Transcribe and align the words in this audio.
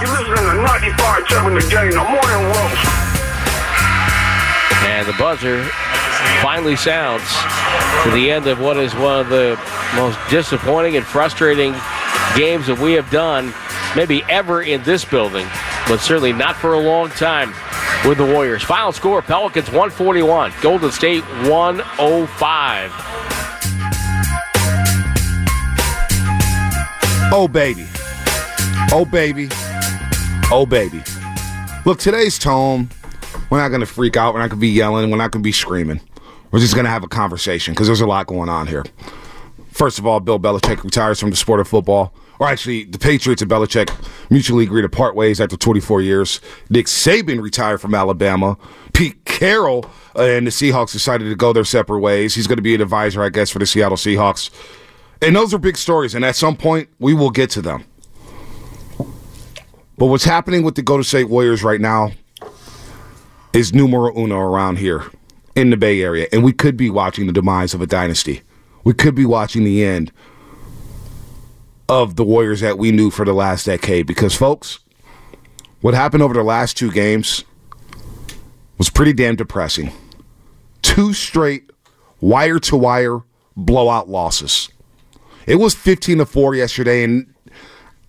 You 0.00 0.10
listening 0.10 0.34
to 0.34 0.62
95 0.62 1.28
Chevron 1.28 1.54
the 1.54 1.60
game, 1.60 1.92
the 1.92 2.02
morning 2.02 2.46
roast. 2.50 2.84
And 4.82 5.06
the 5.06 5.12
buzzer 5.16 5.62
finally 6.42 6.74
sounds 6.74 7.22
to 8.02 8.10
the 8.10 8.28
end 8.28 8.48
of 8.48 8.60
what 8.60 8.76
is 8.76 8.92
one 8.94 9.20
of 9.20 9.28
the 9.28 9.56
most 9.94 10.18
disappointing 10.28 10.96
and 10.96 11.06
frustrating 11.06 11.72
games 12.36 12.66
that 12.66 12.76
we 12.80 12.94
have 12.94 13.08
done, 13.12 13.54
maybe 13.94 14.24
ever 14.28 14.62
in 14.62 14.82
this 14.82 15.04
building, 15.04 15.46
but 15.86 15.98
certainly 15.98 16.32
not 16.32 16.56
for 16.56 16.74
a 16.74 16.80
long 16.80 17.08
time 17.10 17.54
with 18.04 18.18
the 18.18 18.26
Warriors. 18.26 18.64
Final 18.64 18.90
score 18.90 19.22
Pelicans 19.22 19.68
141, 19.68 20.52
Golden 20.60 20.90
State 20.90 21.22
105. 21.48 22.90
Oh, 27.32 27.48
baby. 27.48 27.86
Oh, 28.92 29.04
baby. 29.04 29.48
Oh, 30.50 30.66
baby. 30.68 31.02
Look, 31.84 31.98
today's 31.98 32.38
tone, 32.38 32.90
we're 33.50 33.58
not 33.58 33.68
going 33.68 33.80
to 33.80 33.86
freak 33.86 34.16
out. 34.16 34.34
We're 34.34 34.40
not 34.40 34.50
going 34.50 34.60
to 34.60 34.66
be 34.66 34.68
yelling. 34.68 35.10
We're 35.10 35.16
not 35.16 35.30
going 35.30 35.42
to 35.42 35.46
be 35.46 35.52
screaming. 35.52 36.00
We're 36.50 36.60
just 36.60 36.74
going 36.74 36.84
to 36.84 36.90
have 36.90 37.02
a 37.02 37.08
conversation 37.08 37.74
because 37.74 37.88
there's 37.88 38.00
a 38.00 38.06
lot 38.06 38.26
going 38.26 38.48
on 38.48 38.66
here. 38.66 38.84
First 39.70 39.98
of 39.98 40.06
all, 40.06 40.20
Bill 40.20 40.38
Belichick 40.38 40.84
retires 40.84 41.18
from 41.18 41.30
the 41.30 41.36
sport 41.36 41.60
of 41.60 41.66
football. 41.66 42.14
Or 42.38 42.46
actually, 42.46 42.84
the 42.84 42.98
Patriots 42.98 43.42
and 43.42 43.50
Belichick 43.50 43.90
mutually 44.30 44.64
agreed 44.64 44.82
to 44.82 44.88
part 44.88 45.14
ways 45.14 45.40
after 45.40 45.56
24 45.56 46.02
years. 46.02 46.40
Nick 46.68 46.86
Saban 46.86 47.42
retired 47.42 47.80
from 47.80 47.94
Alabama. 47.94 48.56
Pete 48.92 49.24
Carroll 49.24 49.90
and 50.14 50.46
the 50.46 50.50
Seahawks 50.50 50.92
decided 50.92 51.28
to 51.28 51.34
go 51.34 51.52
their 51.52 51.64
separate 51.64 52.00
ways. 52.00 52.34
He's 52.34 52.46
going 52.46 52.58
to 52.58 52.62
be 52.62 52.74
an 52.74 52.80
advisor, 52.80 53.22
I 53.22 53.30
guess, 53.30 53.50
for 53.50 53.58
the 53.58 53.66
Seattle 53.66 53.96
Seahawks. 53.96 54.50
And 55.22 55.34
those 55.34 55.54
are 55.54 55.58
big 55.58 55.76
stories, 55.76 56.14
and 56.14 56.24
at 56.24 56.36
some 56.36 56.56
point, 56.56 56.88
we 56.98 57.14
will 57.14 57.30
get 57.30 57.50
to 57.50 57.62
them. 57.62 57.84
But 59.96 60.06
what's 60.06 60.24
happening 60.24 60.64
with 60.64 60.74
the 60.74 60.82
Golden 60.82 61.04
State 61.04 61.28
Warriors 61.28 61.62
right 61.62 61.80
now 61.80 62.12
is 63.52 63.72
numero 63.72 64.16
uno 64.16 64.38
around 64.38 64.78
here 64.78 65.04
in 65.54 65.70
the 65.70 65.76
Bay 65.76 66.02
Area, 66.02 66.26
and 66.32 66.42
we 66.42 66.52
could 66.52 66.76
be 66.76 66.90
watching 66.90 67.26
the 67.26 67.32
demise 67.32 67.74
of 67.74 67.80
a 67.80 67.86
dynasty. 67.86 68.42
We 68.82 68.92
could 68.92 69.14
be 69.14 69.24
watching 69.24 69.64
the 69.64 69.84
end 69.84 70.12
of 71.88 72.16
the 72.16 72.24
Warriors 72.24 72.60
that 72.60 72.76
we 72.76 72.90
knew 72.90 73.10
for 73.10 73.24
the 73.24 73.32
last 73.32 73.66
decade. 73.66 74.06
Because, 74.06 74.34
folks, 74.34 74.80
what 75.80 75.94
happened 75.94 76.22
over 76.22 76.34
the 76.34 76.42
last 76.42 76.76
two 76.76 76.90
games 76.90 77.44
was 78.78 78.90
pretty 78.90 79.12
damn 79.12 79.36
depressing. 79.36 79.92
Two 80.82 81.12
straight 81.12 81.70
wire 82.20 82.58
to 82.58 82.76
wire 82.76 83.20
blowout 83.56 84.08
losses. 84.08 84.68
It 85.46 85.56
was 85.56 85.74
15 85.74 86.18
to 86.18 86.26
4 86.26 86.54
yesterday, 86.54 87.04
and 87.04 87.32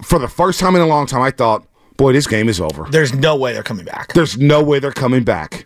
for 0.01 0.19
the 0.19 0.27
first 0.27 0.59
time 0.59 0.75
in 0.75 0.81
a 0.81 0.87
long 0.87 1.05
time, 1.05 1.21
I 1.21 1.31
thought, 1.31 1.67
boy, 1.97 2.13
this 2.13 2.27
game 2.27 2.49
is 2.49 2.59
over. 2.59 2.85
There's 2.89 3.13
no 3.13 3.35
way 3.35 3.53
they're 3.53 3.63
coming 3.63 3.85
back. 3.85 4.13
There's 4.13 4.37
no 4.37 4.63
way 4.63 4.79
they're 4.79 4.91
coming 4.91 5.23
back. 5.23 5.65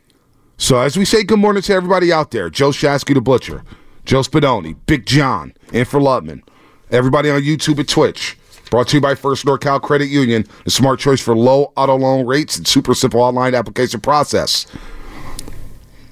So 0.58 0.80
as 0.80 0.98
we 0.98 1.06
say 1.06 1.24
good 1.24 1.40
morning 1.40 1.64
to 1.64 1.74
everybody 1.74 2.12
out 2.12 2.32
there, 2.32 2.50
Joe 2.50 2.70
Shasky 2.72 3.14
the 3.14 3.22
Butcher, 3.22 3.64
Joe 4.06 4.22
Spadoni, 4.22 4.76
Big 4.86 5.06
John, 5.06 5.54
and 5.74 5.88
for 5.88 6.00
Lutman, 6.00 6.44
everybody 6.92 7.30
on 7.30 7.42
YouTube 7.42 7.80
and 7.80 7.88
Twitch. 7.88 8.38
Brought 8.70 8.90
to 8.90 8.98
you 8.98 9.02
by 9.02 9.16
First 9.16 9.46
NorCal 9.46 9.82
Credit 9.82 10.08
Union, 10.08 10.46
the 10.64 10.70
smart 10.70 11.00
choice 11.00 11.20
for 11.22 11.36
low 11.36 11.74
auto 11.76 11.96
loan 11.96 12.28
rates 12.28 12.56
and 12.58 12.68
super 12.68 12.94
simple 12.94 13.22
online 13.22 13.56
application 13.56 14.00
process. 14.00 14.68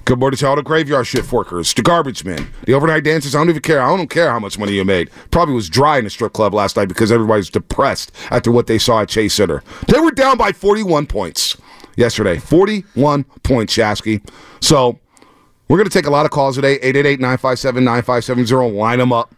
Good 0.08 0.18
morning 0.18 0.38
to 0.38 0.48
all 0.48 0.56
the 0.56 0.62
graveyard 0.62 1.06
shift 1.06 1.30
workers, 1.30 1.74
the 1.74 1.82
garbage 1.82 2.24
men, 2.24 2.48
the 2.64 2.72
overnight 2.72 3.04
dancers. 3.04 3.34
I 3.34 3.40
don't 3.40 3.50
even 3.50 3.60
care. 3.60 3.82
I 3.82 3.94
don't 3.94 4.08
care 4.08 4.30
how 4.30 4.38
much 4.38 4.58
money 4.58 4.72
you 4.72 4.82
made. 4.82 5.10
Probably 5.30 5.54
was 5.54 5.68
dry 5.68 5.98
in 5.98 6.04
the 6.04 6.08
strip 6.08 6.32
club 6.32 6.54
last 6.54 6.78
night 6.78 6.88
because 6.88 7.12
everybody's 7.12 7.50
depressed 7.50 8.10
after 8.30 8.50
what 8.50 8.68
they 8.68 8.78
saw 8.78 9.02
at 9.02 9.10
Chase 9.10 9.34
Center. 9.34 9.62
They 9.86 10.00
were 10.00 10.10
down 10.10 10.38
by 10.38 10.52
41 10.52 11.08
points 11.08 11.58
yesterday. 11.98 12.38
41 12.38 13.24
points, 13.42 13.76
Shasky. 13.76 14.26
So 14.62 14.98
we're 15.68 15.76
going 15.76 15.90
to 15.90 15.92
take 15.92 16.06
a 16.06 16.10
lot 16.10 16.24
of 16.24 16.32
calls 16.32 16.56
today. 16.56 16.78
888-957-9570. 16.78 18.74
Line 18.74 19.00
them 19.00 19.12
up. 19.12 19.34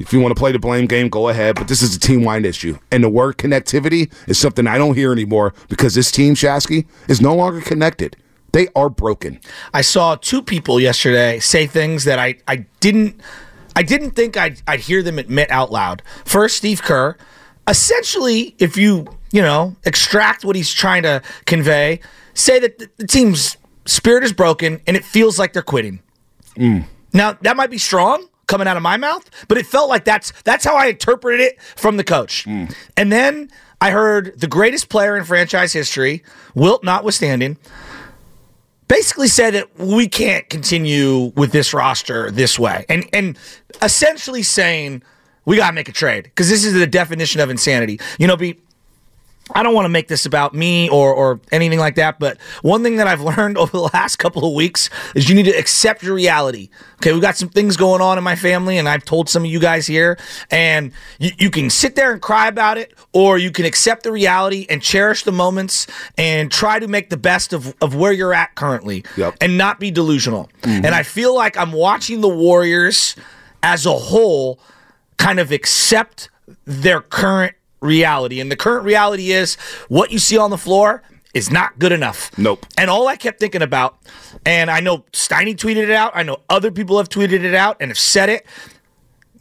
If 0.00 0.12
you 0.12 0.18
want 0.18 0.34
to 0.34 0.38
play 0.40 0.50
the 0.50 0.58
blame 0.58 0.86
game, 0.86 1.08
go 1.08 1.28
ahead. 1.28 1.54
But 1.54 1.68
this 1.68 1.82
is 1.82 1.94
a 1.94 2.00
team-wide 2.00 2.44
issue. 2.44 2.80
And 2.90 3.04
the 3.04 3.08
word 3.08 3.38
connectivity 3.38 4.12
is 4.26 4.40
something 4.40 4.66
I 4.66 4.76
don't 4.76 4.96
hear 4.96 5.12
anymore 5.12 5.54
because 5.68 5.94
this 5.94 6.10
team, 6.10 6.34
Shasky, 6.34 6.84
is 7.06 7.20
no 7.20 7.36
longer 7.36 7.60
connected. 7.60 8.16
They 8.54 8.68
are 8.76 8.88
broken. 8.88 9.40
I 9.74 9.80
saw 9.80 10.14
two 10.14 10.40
people 10.40 10.78
yesterday 10.78 11.40
say 11.40 11.66
things 11.66 12.04
that 12.04 12.20
I, 12.20 12.36
I 12.46 12.66
didn't 12.78 13.20
I 13.74 13.82
didn't 13.82 14.12
think 14.12 14.36
I'd, 14.36 14.62
I'd 14.68 14.78
hear 14.78 15.02
them 15.02 15.18
admit 15.18 15.50
out 15.50 15.72
loud. 15.72 16.02
First, 16.24 16.58
Steve 16.58 16.80
Kerr. 16.80 17.16
Essentially, 17.66 18.54
if 18.60 18.76
you 18.76 19.08
you 19.32 19.42
know 19.42 19.74
extract 19.84 20.44
what 20.44 20.54
he's 20.54 20.72
trying 20.72 21.02
to 21.02 21.20
convey, 21.46 21.98
say 22.34 22.60
that 22.60 22.78
the, 22.78 22.88
the 22.98 23.08
team's 23.08 23.56
spirit 23.86 24.22
is 24.22 24.32
broken 24.32 24.80
and 24.86 24.96
it 24.96 25.04
feels 25.04 25.36
like 25.36 25.52
they're 25.52 25.62
quitting. 25.62 25.98
Mm. 26.56 26.84
Now 27.12 27.32
that 27.32 27.56
might 27.56 27.70
be 27.70 27.78
strong 27.78 28.28
coming 28.46 28.68
out 28.68 28.76
of 28.76 28.84
my 28.84 28.96
mouth, 28.96 29.28
but 29.48 29.58
it 29.58 29.66
felt 29.66 29.88
like 29.88 30.04
that's 30.04 30.32
that's 30.44 30.64
how 30.64 30.76
I 30.76 30.86
interpreted 30.86 31.40
it 31.40 31.60
from 31.60 31.96
the 31.96 32.04
coach. 32.04 32.44
Mm. 32.44 32.72
And 32.96 33.10
then 33.10 33.50
I 33.80 33.90
heard 33.90 34.38
the 34.38 34.46
greatest 34.46 34.88
player 34.88 35.16
in 35.16 35.24
franchise 35.24 35.72
history, 35.72 36.22
Wilt 36.54 36.84
notwithstanding, 36.84 37.58
basically 38.88 39.28
said 39.28 39.54
that 39.54 39.78
we 39.78 40.08
can't 40.08 40.48
continue 40.48 41.32
with 41.36 41.52
this 41.52 41.74
roster 41.74 42.30
this 42.30 42.58
way. 42.58 42.84
And 42.88 43.08
and 43.12 43.38
essentially 43.82 44.42
saying 44.42 45.02
we 45.44 45.56
got 45.56 45.68
to 45.68 45.74
make 45.74 45.88
a 45.88 45.92
trade 45.92 46.24
because 46.24 46.48
this 46.48 46.64
is 46.64 46.72
the 46.74 46.86
definition 46.86 47.40
of 47.40 47.50
insanity. 47.50 48.00
You 48.18 48.26
know, 48.26 48.36
be 48.36 48.60
I 49.54 49.62
don't 49.62 49.74
want 49.74 49.84
to 49.84 49.90
make 49.90 50.08
this 50.08 50.24
about 50.24 50.54
me 50.54 50.88
or 50.88 51.12
or 51.12 51.38
anything 51.52 51.78
like 51.78 51.96
that, 51.96 52.18
but 52.18 52.38
one 52.62 52.82
thing 52.82 52.96
that 52.96 53.06
I've 53.06 53.20
learned 53.36 53.58
over 53.58 53.70
the 53.72 53.90
last 53.92 54.16
couple 54.16 54.46
of 54.48 54.54
weeks 54.54 54.88
is 55.14 55.28
you 55.28 55.34
need 55.34 55.44
to 55.44 55.50
accept 55.58 56.02
your 56.02 56.14
reality. 56.14 56.70
Okay, 56.96 57.12
we've 57.12 57.20
got 57.20 57.36
some 57.36 57.50
things 57.50 57.76
going 57.76 58.00
on 58.00 58.16
in 58.16 58.24
my 58.24 58.36
family, 58.36 58.78
and 58.78 58.88
I've 58.88 59.04
told 59.04 59.28
some 59.28 59.44
of 59.44 59.50
you 59.50 59.60
guys 59.60 59.86
here, 59.86 60.18
and 60.50 60.92
you, 61.18 61.32
you 61.38 61.50
can 61.50 61.68
sit 61.68 61.94
there 61.94 62.12
and 62.12 62.22
cry 62.22 62.48
about 62.48 62.78
it, 62.78 62.94
or 63.12 63.36
you 63.36 63.50
can 63.50 63.66
accept 63.66 64.04
the 64.04 64.12
reality 64.12 64.66
and 64.70 64.80
cherish 64.80 65.24
the 65.24 65.32
moments 65.32 65.86
and 66.16 66.50
try 66.50 66.78
to 66.78 66.88
make 66.88 67.10
the 67.10 67.18
best 67.18 67.52
of, 67.52 67.74
of 67.82 67.94
where 67.94 68.12
you're 68.12 68.32
at 68.32 68.54
currently 68.54 69.04
Yep. 69.18 69.36
and 69.42 69.58
not 69.58 69.78
be 69.78 69.90
delusional. 69.90 70.48
Mm-hmm. 70.62 70.86
And 70.86 70.94
I 70.94 71.02
feel 71.02 71.34
like 71.34 71.58
I'm 71.58 71.72
watching 71.72 72.22
the 72.22 72.28
Warriors 72.28 73.14
as 73.62 73.84
a 73.84 73.92
whole 73.92 74.58
kind 75.18 75.38
of 75.38 75.52
accept 75.52 76.30
their 76.64 77.00
current 77.02 77.54
reality. 77.84 78.40
And 78.40 78.50
the 78.50 78.56
current 78.56 78.84
reality 78.84 79.32
is 79.32 79.54
what 79.88 80.10
you 80.10 80.18
see 80.18 80.36
on 80.38 80.50
the 80.50 80.58
floor 80.58 81.02
is 81.34 81.50
not 81.50 81.78
good 81.78 81.92
enough. 81.92 82.36
Nope. 82.38 82.64
And 82.78 82.88
all 82.88 83.08
I 83.08 83.16
kept 83.16 83.40
thinking 83.40 83.62
about, 83.62 83.98
and 84.46 84.70
I 84.70 84.80
know 84.80 84.98
Steiny 85.12 85.56
tweeted 85.56 85.84
it 85.84 85.90
out, 85.90 86.12
I 86.14 86.22
know 86.22 86.40
other 86.48 86.70
people 86.70 86.96
have 86.98 87.08
tweeted 87.08 87.42
it 87.42 87.54
out 87.54 87.76
and 87.80 87.90
have 87.90 87.98
said 87.98 88.28
it. 88.28 88.46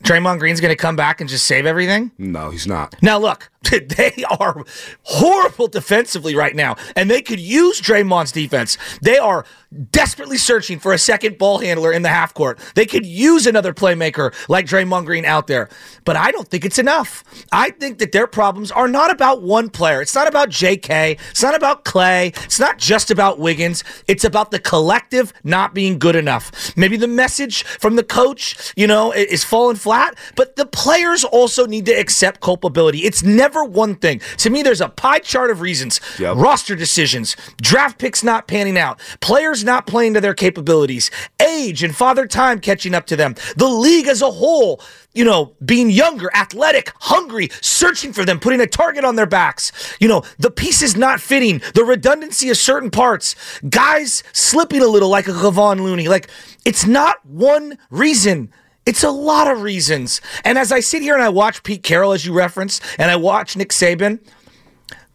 Draymond 0.04 0.40
Green's 0.40 0.60
going 0.60 0.72
to 0.72 0.76
come 0.76 0.96
back 0.98 1.22
and 1.22 1.30
just 1.30 1.46
save 1.46 1.66
everything. 1.66 2.12
No, 2.18 2.50
he's 2.50 2.68
not. 2.68 2.96
Now, 3.02 3.20
look, 3.20 3.50
they 3.72 4.24
are 4.40 4.64
horrible 5.04 5.68
defensively 5.68 6.36
right 6.36 6.56
now, 6.56 6.76
and 6.96 7.10
they 7.10 7.22
could 7.22 7.40
use 7.40 7.82
Draymond's 7.82 8.32
defense. 8.32 8.78
They 9.02 9.18
are 9.18 9.46
desperately 9.92 10.38
searching 10.38 10.80
for 10.80 10.94
a 10.94 10.98
second 10.98 11.38
ball 11.38 11.60
handler 11.60 11.92
in 11.92 12.02
the 12.02 12.10
half 12.10 12.34
court. 12.34 12.60
They 12.76 12.86
could 12.86 13.06
use 13.06 13.48
another 13.48 13.74
playmaker 13.74 14.34
like 14.50 14.66
Draymond 14.66 15.06
Green 15.06 15.26
out 15.26 15.48
there, 15.48 15.70
but 16.06 16.16
I 16.16 16.32
don't 16.32 16.48
think 16.48 16.66
it's 16.66 16.78
enough. 16.78 17.24
I 17.52 17.72
think 17.72 18.00
that 18.00 18.12
their 18.12 18.28
problems 18.28 18.72
are 18.72 18.88
not 18.88 19.12
about 19.12 19.42
one 19.42 19.70
player. 19.70 20.02
It's 20.02 20.16
not 20.16 20.28
about 20.28 20.50
JK. 20.50 21.20
It's 21.32 21.42
not 21.42 21.56
about 21.56 21.86
Klay. 21.86 22.36
It's 22.44 22.60
not 22.60 22.78
just 22.78 23.12
about 23.12 23.40
Wiggins. 23.40 23.84
It's 24.08 24.24
about 24.24 24.52
the 24.52 24.60
collective 24.60 25.34
not 25.44 25.74
being 25.74 26.00
good 26.00 26.16
enough. 26.16 26.76
Maybe 26.78 26.98
the 26.98 27.08
message 27.08 27.64
from 27.64 27.96
the 27.96 28.04
coach, 28.04 28.74
you 28.76 28.88
know, 28.88 29.12
is 29.12 29.44
falling 29.44 29.78
flat, 29.78 30.18
but 30.36 30.56
the 30.56 30.66
players 30.66 31.24
also 31.24 31.66
need 31.66 31.86
to 31.86 31.94
accept 31.94 32.42
culpability. 32.42 33.00
It's 33.00 33.24
never 33.24 33.53
one 33.62 33.96
thing. 33.96 34.22
To 34.38 34.50
me, 34.50 34.64
there's 34.64 34.80
a 34.82 34.88
pie 34.90 35.20
chart 35.20 35.52
of 35.52 35.60
reasons 35.60 36.00
Yep. 36.18 36.38
roster 36.38 36.76
decisions, 36.76 37.36
draft 37.62 37.98
picks 38.00 38.24
not 38.24 38.48
panning 38.48 38.78
out, 38.78 39.00
players 39.20 39.64
not 39.66 39.86
playing 39.86 40.14
to 40.14 40.22
their 40.22 40.34
capabilities, 40.34 41.12
age 41.42 41.84
and 41.84 41.94
father 41.94 42.26
time 42.26 42.60
catching 42.62 42.96
up 42.96 43.06
to 43.08 43.18
them, 43.18 43.36
the 43.58 43.68
league 43.68 44.08
as 44.08 44.22
a 44.22 44.32
whole, 44.32 44.80
you 45.14 45.26
know, 45.26 45.54
being 45.66 45.90
younger, 45.90 46.32
athletic, 46.34 46.94
hungry, 47.02 47.50
searching 47.62 48.14
for 48.14 48.24
them, 48.24 48.40
putting 48.40 48.62
a 48.62 48.68
target 48.68 49.04
on 49.04 49.16
their 49.18 49.26
backs, 49.26 49.72
you 50.00 50.08
know, 50.08 50.24
the 50.40 50.50
pieces 50.50 50.96
not 50.96 51.20
fitting, 51.20 51.62
the 51.74 51.84
redundancy 51.84 52.50
of 52.50 52.58
certain 52.58 52.90
parts, 52.90 53.36
guys 53.70 54.24
slipping 54.32 54.82
a 54.82 54.88
little 54.88 55.10
like 55.10 55.28
a 55.28 55.32
Kevon 55.32 55.82
Looney. 55.82 56.08
Like, 56.08 56.30
it's 56.64 56.86
not 56.86 57.24
one 57.26 57.78
reason. 57.90 58.52
It's 58.86 59.04
a 59.04 59.12
lot 59.12 59.50
of 59.50 59.62
reasons. 59.62 60.22
And 60.44 60.58
as 60.58 60.72
I 60.72 60.80
sit 60.82 61.02
here 61.02 61.14
and 61.14 61.24
I 61.24 61.30
watch 61.30 61.64
Pete 61.64 61.84
Carroll, 61.84 62.12
as 62.12 62.26
you 62.26 62.34
referenced, 62.34 62.84
and 62.98 63.10
I 63.10 63.16
watch 63.16 63.56
Nick 63.56 63.70
Saban, 63.70 64.20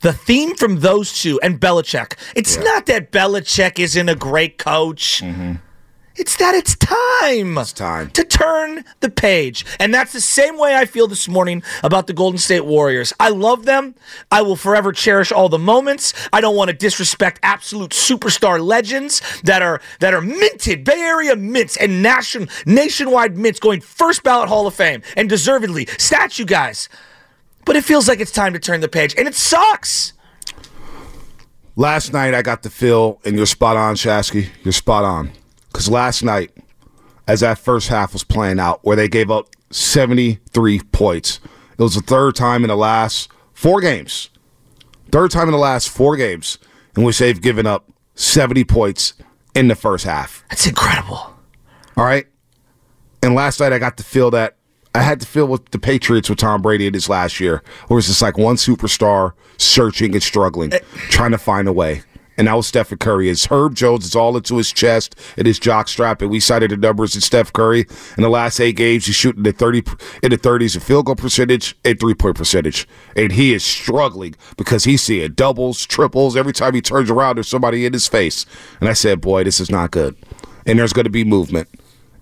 the 0.01 0.13
theme 0.13 0.55
from 0.57 0.81
those 0.81 1.21
two 1.21 1.39
and 1.43 1.61
Belichick, 1.61 2.15
it's 2.35 2.57
not 2.57 2.87
that 2.87 3.13
Belichick 3.13 3.79
isn't 3.79 4.09
a 4.09 4.15
great 4.15 4.59
coach. 4.59 5.21
Mm-hmm. 5.23 5.57
It's 6.19 6.37
that 6.39 6.55
it's 6.57 6.75
time. 6.75 7.57
It's 7.57 7.73
time. 7.73 8.11
to 8.11 8.25
turn 8.25 8.85
the 8.99 9.09
page. 9.09 9.65
And 9.79 9.95
that's 9.95 10.13
the 10.13 10.21
same 10.21 10.59
way 10.59 10.75
I 10.75 10.85
feel 10.85 11.07
this 11.07 11.29
morning 11.29 11.63
about 11.85 12.09
the 12.09 12.13
Golden 12.13 12.39
State 12.39 12.65
Warriors. 12.65 13.13
I 13.21 13.29
love 13.29 13.67
them. 13.67 13.95
I 14.33 14.43
will 14.43 14.57
forever 14.57 14.91
cherish 14.93 15.31
all 15.31 15.49
the 15.49 15.61
moments. 15.61 16.13
I 16.33 16.41
don't 16.41 16.57
want 16.57 16.71
to 16.71 16.77
disrespect 16.77 17.39
absolute 17.45 17.93
superstar 17.93 18.61
legends 18.61 19.23
that 19.43 19.63
are 19.63 19.81
that 20.01 20.13
are 20.13 20.21
minted, 20.21 20.83
Bay 20.83 21.01
Area 21.01 21.37
mints 21.37 21.77
and 21.77 22.03
nation 22.03 22.49
nationwide 22.67 23.37
mints 23.37 23.61
going 23.61 23.81
first 23.81 24.25
ballot 24.25 24.49
Hall 24.49 24.67
of 24.67 24.75
Fame 24.75 25.03
and 25.17 25.29
deservedly. 25.29 25.87
Statue 25.99 26.45
guys. 26.45 26.89
But 27.65 27.77
it 27.77 27.85
feels 27.85 28.09
like 28.09 28.19
it's 28.19 28.33
time 28.33 28.55
to 28.55 28.59
turn 28.59 28.81
the 28.81 28.89
page. 28.89 29.15
And 29.17 29.29
it 29.29 29.37
sucks. 29.37 30.15
Last 31.77 32.13
night 32.13 32.35
I 32.35 32.43
got 32.43 32.65
the 32.65 32.71
feel, 32.71 33.21
and 33.25 33.37
you're 33.37 33.47
spot 33.47 33.77
on, 33.77 33.95
Shasky. 33.95 34.49
You're 34.65 34.73
spot 34.73 35.05
on. 35.05 35.31
Because 35.79 35.91
last 35.91 36.25
night, 36.25 36.51
as 37.29 37.39
that 37.39 37.57
first 37.57 37.87
half 37.87 38.13
was 38.13 38.25
playing 38.25 38.59
out, 38.59 38.81
where 38.83 38.97
they 38.97 39.07
gave 39.07 39.31
up 39.31 39.55
73 39.71 40.81
points, 40.91 41.39
it 41.79 41.81
was 41.81 41.95
the 41.95 42.01
third 42.01 42.35
time 42.35 42.65
in 42.65 42.69
the 42.69 42.77
last 42.77 43.31
four 43.55 43.81
games, 43.81 44.29
third 45.13 45.31
time 45.31 45.47
in 45.47 45.53
the 45.53 45.59
last 45.59 45.89
four 45.89 46.17
games 46.17 46.59
in 46.97 47.05
which 47.05 47.19
they've 47.19 47.41
given 47.41 47.65
up 47.65 47.93
70 48.17 48.65
points 48.65 49.15
in 49.55 49.69
the 49.69 49.77
first 49.77 50.05
half. 50.05 50.43
That's 50.51 50.67
incredible. 50.67 51.33
All 51.97 52.05
right. 52.05 52.27
And 53.23 53.37
last 53.37 53.61
night 53.61 53.73
I 53.73 53.79
got 53.79 53.99
to 53.99 54.03
feel 54.03 54.33
that 54.33 54.57
I 54.97 55.03
had 55.03 55.21
to 55.21 55.29
feel 55.29 55.47
with 55.47 55.71
the 55.71 55.79
Patriots 55.79 56.29
with 56.29 56.41
Tom 56.41 56.61
Brady 56.61 56.89
in 56.89 56.95
his 56.95 57.09
last 57.09 57.39
year, 57.39 57.63
where 57.87 57.99
it's 57.99 58.09
just 58.09 58.21
like 58.21 58.37
one 58.37 58.57
superstar 58.57 59.35
searching 59.59 60.15
and 60.15 60.23
struggling, 60.25 60.75
eh. 60.75 60.81
trying 61.09 61.31
to 61.31 61.39
find 61.39 61.69
a 61.69 61.73
way. 61.73 62.03
And 62.39 62.47
that 62.47 62.55
was 62.55 62.69
Stephen 62.69 62.97
Curry. 62.97 63.29
It's 63.29 63.47
Herb 63.47 63.75
Jones. 63.75 64.07
It's 64.07 64.15
all 64.15 64.37
into 64.37 64.57
his 64.57 64.73
chest 64.73 65.17
and 65.37 65.47
his 65.47 65.59
jock 65.59 65.89
strap. 65.89 66.23
And 66.23 66.31
we 66.31 66.39
cited 66.39 66.71
the 66.71 66.77
numbers 66.77 67.17
in 67.17 67.21
Steph 67.21 67.53
Curry 67.53 67.85
in 68.17 68.23
the 68.23 68.29
last 68.31 68.61
eight 68.61 68.77
games. 68.77 69.07
He's 69.07 69.17
shooting 69.17 69.43
the 69.43 69.53
thirty 69.53 69.83
in 70.23 70.31
the 70.31 70.37
thirties 70.37 70.77
in 70.77 70.81
field 70.81 71.07
goal 71.07 71.17
percentage 71.17 71.77
and 71.85 71.99
three 71.99 72.15
point 72.15 72.37
percentage. 72.37 72.87
And 73.17 73.33
he 73.33 73.53
is 73.53 73.65
struggling 73.65 74.37
because 74.57 74.85
he's 74.85 75.03
seeing 75.03 75.33
doubles, 75.33 75.85
triples. 75.85 76.37
Every 76.37 76.53
time 76.53 76.75
he 76.75 76.81
turns 76.81 77.11
around, 77.11 77.37
there's 77.37 77.49
somebody 77.49 77.85
in 77.85 77.93
his 77.93 78.07
face. 78.07 78.47
And 78.81 78.89
I 78.89 78.93
said, 78.93 79.21
boy, 79.21 79.45
this 79.45 79.59
is 79.59 79.71
not 79.71 79.91
good. 79.91 80.17
And 80.65 80.79
there's 80.79 80.93
going 80.93 81.05
to 81.05 81.11
be 81.11 81.25
movement. 81.25 81.69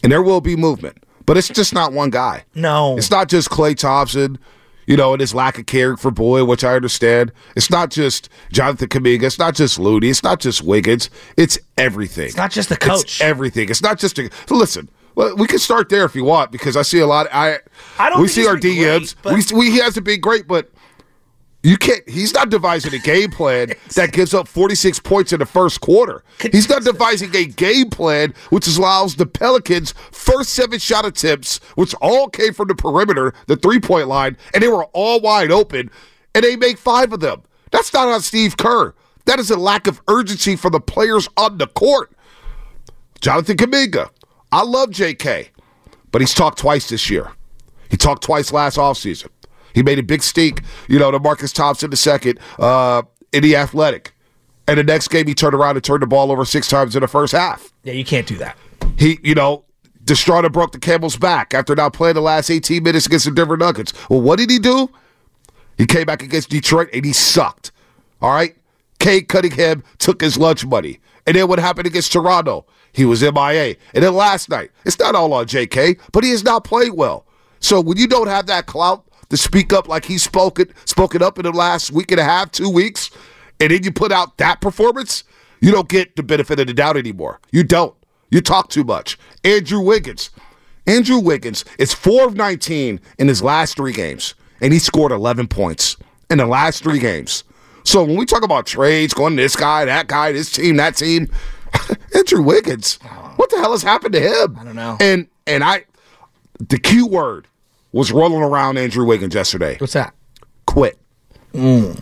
And 0.03 0.11
there 0.11 0.23
will 0.23 0.41
be 0.41 0.57
movement. 0.57 1.05
But 1.27 1.37
it's 1.37 1.49
just 1.49 1.75
not 1.75 1.93
one 1.93 2.11
guy. 2.11 2.45
No. 2.55 2.97
It's 2.97 3.11
not 3.11 3.29
just 3.29 3.51
Klay 3.51 3.77
Thompson, 3.77 4.39
you 4.87 4.97
know, 4.97 5.13
and 5.13 5.21
his 5.21 5.35
lack 5.35 5.59
of 5.59 5.67
care 5.67 5.97
for 5.97 6.11
Boy, 6.11 6.45
which 6.45 6.65
I 6.65 6.75
understand. 6.75 7.33
It's 7.55 7.71
not 7.71 7.91
just 7.91 8.29
Jonathan 8.53 8.89
Kuminga. 8.89 9.25
It's 9.25 9.39
not 9.39 9.55
just 9.55 9.79
Looney. 9.79 10.09
It's 10.09 10.23
not 10.23 10.41
just 10.41 10.63
Wiggins. 10.63 11.11
It's 11.37 11.59
everything. 11.77 12.27
It's 12.27 12.37
not 12.37 12.51
just 12.51 12.69
the 12.69 12.77
coach. 12.77 13.03
It's 13.03 13.21
everything. 13.21 13.69
It's 13.69 13.83
not 13.83 13.99
just 13.99 14.19
a. 14.19 14.31
Listen, 14.51 14.89
well, 15.15 15.35
we 15.37 15.47
can 15.47 15.59
start 15.59 15.89
there 15.89 16.05
if 16.05 16.15
you 16.15 16.25
want 16.25 16.53
because 16.53 16.77
I 16.77 16.83
see 16.83 17.01
a 17.01 17.07
lot. 17.07 17.27
I 17.33 17.59
I 17.99 18.11
don't 18.11 18.21
we 18.21 18.29
see 18.29 18.47
our 18.47 18.57
been 18.59 18.77
great, 18.77 19.03
DMs. 19.03 19.15
but- 19.23 19.35
we, 19.35 19.59
we 19.59 19.71
he 19.71 19.79
hasn't 19.79 20.05
been 20.07 20.21
great, 20.21 20.47
but 20.47 20.71
you 21.67 21.77
can't. 21.77 22.09
He's 22.09 22.33
not 22.33 22.49
devising 22.49 22.95
a 22.95 22.99
game 23.01 23.33
plan 23.33 23.73
that 23.97 24.13
gives 24.13 24.33
up 24.33 24.47
46 24.47 25.01
points 25.01 25.33
in 25.33 25.41
the 25.41 25.47
first 25.47 25.81
quarter. 25.81 26.23
He's 26.53 26.69
not 26.69 26.85
devising 26.85 27.35
a 27.35 27.45
game 27.45 27.91
plan 27.91 28.35
which 28.51 28.69
allows 28.69 29.17
the 29.17 29.27
Pelicans 29.27 29.93
first 30.13 30.51
seven 30.51 30.79
shot 30.79 31.05
attempts, 31.05 31.59
which 31.75 31.93
all 32.01 32.29
came 32.29 32.55
from 32.55 32.69
the 32.69 32.77
perimeter, 32.77 33.35
the 33.49 33.57
three 33.57 33.81
point 33.81 34.07
line, 34.07 34.37
and 34.55 34.63
they 34.63 34.69
were 34.69 34.85
all 34.93 35.21
wide 35.21 35.51
open, 35.51 35.91
and 36.37 36.45
they 36.45 36.55
make 36.55 36.79
five 36.79 37.13
of 37.13 37.19
them. 37.19 37.43
That's 37.73 37.93
not 37.93 38.07
on 38.07 38.21
Steve 38.21 38.57
Kerr. 38.57 38.95
That 39.25 39.41
is 39.41 39.51
a 39.51 39.59
lack 39.59 39.89
of 39.89 40.01
urgency 40.07 40.55
for 40.55 40.71
the 40.71 40.79
players 40.79 41.29
on 41.37 41.59
the 41.59 41.67
court. 41.67 42.13
Jonathan 43.21 43.57
Kuminga. 43.57 44.11
I 44.53 44.63
love 44.63 44.91
JK, 44.91 45.49
but 46.13 46.21
he's 46.21 46.33
talked 46.33 46.59
twice 46.59 46.89
this 46.89 47.11
year. 47.11 47.33
He 47.91 47.97
talked 47.97 48.23
twice 48.23 48.53
last 48.53 48.79
offseason. 48.79 49.31
He 49.77 49.83
made 49.83 49.99
a 49.99 50.03
big 50.03 50.23
stink, 50.23 50.63
you 50.89 50.99
know, 50.99 51.11
to 51.11 51.19
Marcus 51.19 51.53
Thompson 51.53 51.91
the 51.91 51.99
second 51.99 52.41
uh, 52.59 53.03
in 53.31 53.43
the 53.43 53.57
athletic. 53.57 54.15
And 54.67 54.79
the 54.79 54.83
next 54.83 55.09
game, 55.09 55.27
he 55.27 55.35
turned 55.35 55.55
around 55.55 55.77
and 55.77 55.85
turned 55.85 56.01
the 56.01 56.07
ball 56.07 56.33
over 56.33 56.47
six 56.47 56.67
times 56.67 56.97
in 56.97 57.03
the 57.03 57.09
first 57.09 57.33
half. 57.33 57.75
Yeah, 57.85 57.93
you 57.93 58.03
can't 58.03 58.27
do 58.27 58.37
that. 58.37 58.57
He, 58.97 59.19
you 59.23 59.35
know, 59.35 59.67
Destrada 60.03 60.49
broke 60.49 60.73
the 60.73 60.79
camel's 60.79 61.19
back 61.19 61.53
after 61.53 61.75
not 61.75 61.93
playing 61.93 62.15
the 62.15 62.23
last 62.23 62.49
18 62.49 62.83
minutes 62.83 63.05
against 63.05 63.27
the 63.27 63.33
Denver 63.33 63.59
Nuggets. 63.59 63.93
Well, 64.09 64.23
what 64.23 64.39
did 64.39 64.49
he 64.49 64.59
do? 64.59 64.89
He 65.77 65.85
came 65.85 66.07
back 66.07 66.23
against 66.23 66.49
Detroit 66.49 66.89
and 66.95 67.05
he 67.05 67.13
sucked. 67.13 67.71
All 68.23 68.33
right? 68.33 68.57
Cade 68.99 69.29
Cunningham 69.29 69.85
took 69.99 70.23
his 70.23 70.39
lunch 70.39 70.65
money. 70.65 71.01
And 71.27 71.37
then 71.37 71.49
what 71.49 71.59
happened 71.59 71.87
against 71.87 72.13
Toronto? 72.13 72.65
He 72.95 73.05
was 73.05 73.21
MIA. 73.21 73.77
And 73.93 74.03
then 74.03 74.15
last 74.15 74.49
night, 74.49 74.71
it's 74.87 74.99
not 74.99 75.15
all 75.15 75.35
on 75.35 75.45
JK, 75.45 76.01
but 76.13 76.25
he 76.25 76.31
has 76.31 76.43
not 76.43 76.65
played 76.65 76.93
well. 76.95 77.27
So 77.61 77.79
when 77.79 77.99
you 77.99 78.07
don't 78.07 78.29
have 78.29 78.47
that 78.47 78.65
clout 78.65 79.07
to 79.31 79.37
speak 79.37 79.73
up 79.73 79.89
like 79.89 80.05
he's 80.05 80.23
spoken 80.23 80.73
spoken 80.85 81.23
up 81.23 81.39
in 81.39 81.45
the 81.45 81.53
last 81.53 81.93
week 81.93 82.11
and 82.11 82.21
a 82.21 82.25
half, 82.25 82.53
two 82.53 82.71
weeks, 82.71 83.11
and 83.61 83.71
then 83.71 83.83
you 83.83 83.93
put 83.93 84.13
out 84.13 84.37
that 84.39 84.61
performance, 84.61 85.25
you 85.61 85.73
don't 85.73 85.89
get 85.89 86.17
the 86.17 86.23
benefit 86.23 86.61
of 86.61 86.67
the 86.67 86.75
doubt 86.75 86.97
anymore. 86.97 87.41
You 87.51 87.65
don't. 87.65 87.95
You 88.31 88.41
talk 88.41 88.69
too 88.69 88.85
much. 88.85 89.19
Andrew 89.45 89.81
Wiggins. 89.81 90.31
Andrew 90.87 91.19
Wiggins 91.19 91.65
is 91.79 91.93
4 91.93 92.27
of 92.27 92.37
19 92.37 93.01
in 93.19 93.29
his 93.29 93.43
last 93.43 93.77
three 93.77 93.93
games, 93.93 94.35
and 94.61 94.73
he 94.73 94.79
scored 94.79 95.11
11 95.11 95.49
points 95.49 95.97
in 96.31 96.39
the 96.39 96.47
last 96.47 96.83
three 96.83 96.99
games. 96.99 97.45
So 97.85 98.05
when 98.05 98.17
we 98.17 98.27
talk 98.27 98.45
about 98.45 98.67
trades, 98.67 99.15
going 99.15 99.37
this 99.37 99.57
guy, 99.57 99.85
that 99.85 100.07
guy, 100.09 100.33
this 100.33 100.51
team, 100.53 100.77
that 100.77 100.97
team, 100.97 101.29
Andrew 102.15 102.43
Wiggins, 102.43 102.95
what 103.37 103.51
the 103.51 103.59
hell 103.59 103.73
has 103.73 103.83
happened 103.83 104.13
to 104.15 104.21
him? 104.21 104.57
I 104.59 104.65
don't 104.65 104.77
know. 104.77 104.97
And 105.01 105.29
and 105.47 105.63
I, 105.63 105.85
the 106.59 106.79
key 106.79 107.03
word 107.03 107.47
was 107.97 108.13
rolling 108.13 108.43
around 108.43 108.77
Andrew 108.79 109.05
Wiggins 109.05 109.35
yesterday. 109.35 109.77
What's 109.79 109.95
that? 109.95 110.15
Quit. 110.67 110.99
That's- 111.53 111.97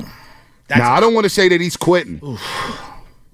now 0.71 0.93
I 0.93 1.01
don't 1.01 1.15
want 1.15 1.25
to 1.25 1.31
say 1.31 1.49
that 1.49 1.61
he's 1.61 1.77
quitting, 1.77 2.21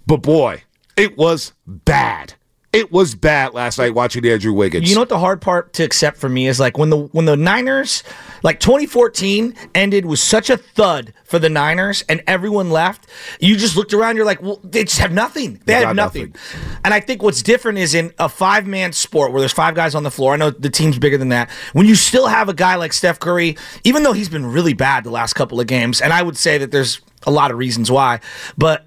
but 0.07 0.19
boy, 0.19 0.63
it 0.97 1.17
was 1.17 1.53
bad. 1.67 2.35
It 2.73 2.93
was 2.93 3.17
bad 3.17 3.53
last 3.53 3.79
night 3.79 3.95
watching 3.95 4.23
the 4.23 4.33
Andrew 4.33 4.53
Wiggins. 4.53 4.89
You 4.89 4.95
know 4.95 5.01
what 5.01 5.09
the 5.09 5.19
hard 5.19 5.41
part 5.41 5.73
to 5.75 5.83
accept 5.83 6.19
for 6.19 6.29
me 6.29 6.47
is 6.47 6.61
like 6.61 6.79
when 6.79 6.91
the 6.91 6.99
when 6.99 7.25
the 7.25 7.37
Niners 7.37 8.05
like 8.43 8.61
2014 8.61 9.55
ended 9.75 10.07
with 10.07 10.21
such 10.21 10.51
a 10.51 10.57
thud 10.57 11.13
for 11.25 11.39
the 11.39 11.49
Niners 11.49 12.05
and 12.09 12.23
everyone 12.27 12.71
left. 12.71 13.09
You 13.41 13.57
just 13.57 13.77
looked 13.77 13.93
around. 13.93 14.17
You're 14.17 14.25
like, 14.25 14.41
well, 14.41 14.61
they 14.63 14.85
just 14.85 14.99
have 14.99 15.13
nothing. 15.13 15.61
They, 15.65 15.75
have 15.75 15.83
got 15.83 15.97
nothing. 15.97 16.35
And 16.85 16.95
I 16.95 17.01
think 17.01 17.23
what's 17.23 17.43
different 17.43 17.79
is 17.79 17.95
in 17.95 18.13
a 18.19 18.29
five 18.29 18.67
man 18.67 18.93
sport 18.93 19.33
where 19.33 19.41
there's 19.41 19.53
five 19.53 19.75
guys 19.75 19.95
on 19.95 20.03
the 20.03 20.11
floor. 20.11 20.35
I 20.35 20.37
know 20.37 20.51
the 20.51 20.71
team's 20.71 20.99
bigger 20.99 21.19
than 21.19 21.31
that. 21.31 21.51
When 21.73 21.87
you 21.87 21.95
still 21.95 22.29
have 22.29 22.49
a 22.49 22.55
guy 22.55 22.77
like 22.77 22.93
Steph 22.93 23.19
Curry, 23.19 23.57
even 23.85 24.03
though 24.05 24.13
he's 24.13 24.29
been 24.29 24.47
really 24.47 24.75
bad 24.75 25.05
the 25.05 25.11
last 25.11 25.35
couple 25.35 25.61
of 25.61 25.67
games, 25.67 26.01
and 26.01 26.13
I 26.13 26.23
would 26.23 26.37
say 26.37 26.59
that 26.59 26.71
there's 26.71 27.01
a 27.27 27.31
lot 27.31 27.51
of 27.51 27.59
reasons 27.59 27.91
why, 27.91 28.21
but 28.57 28.87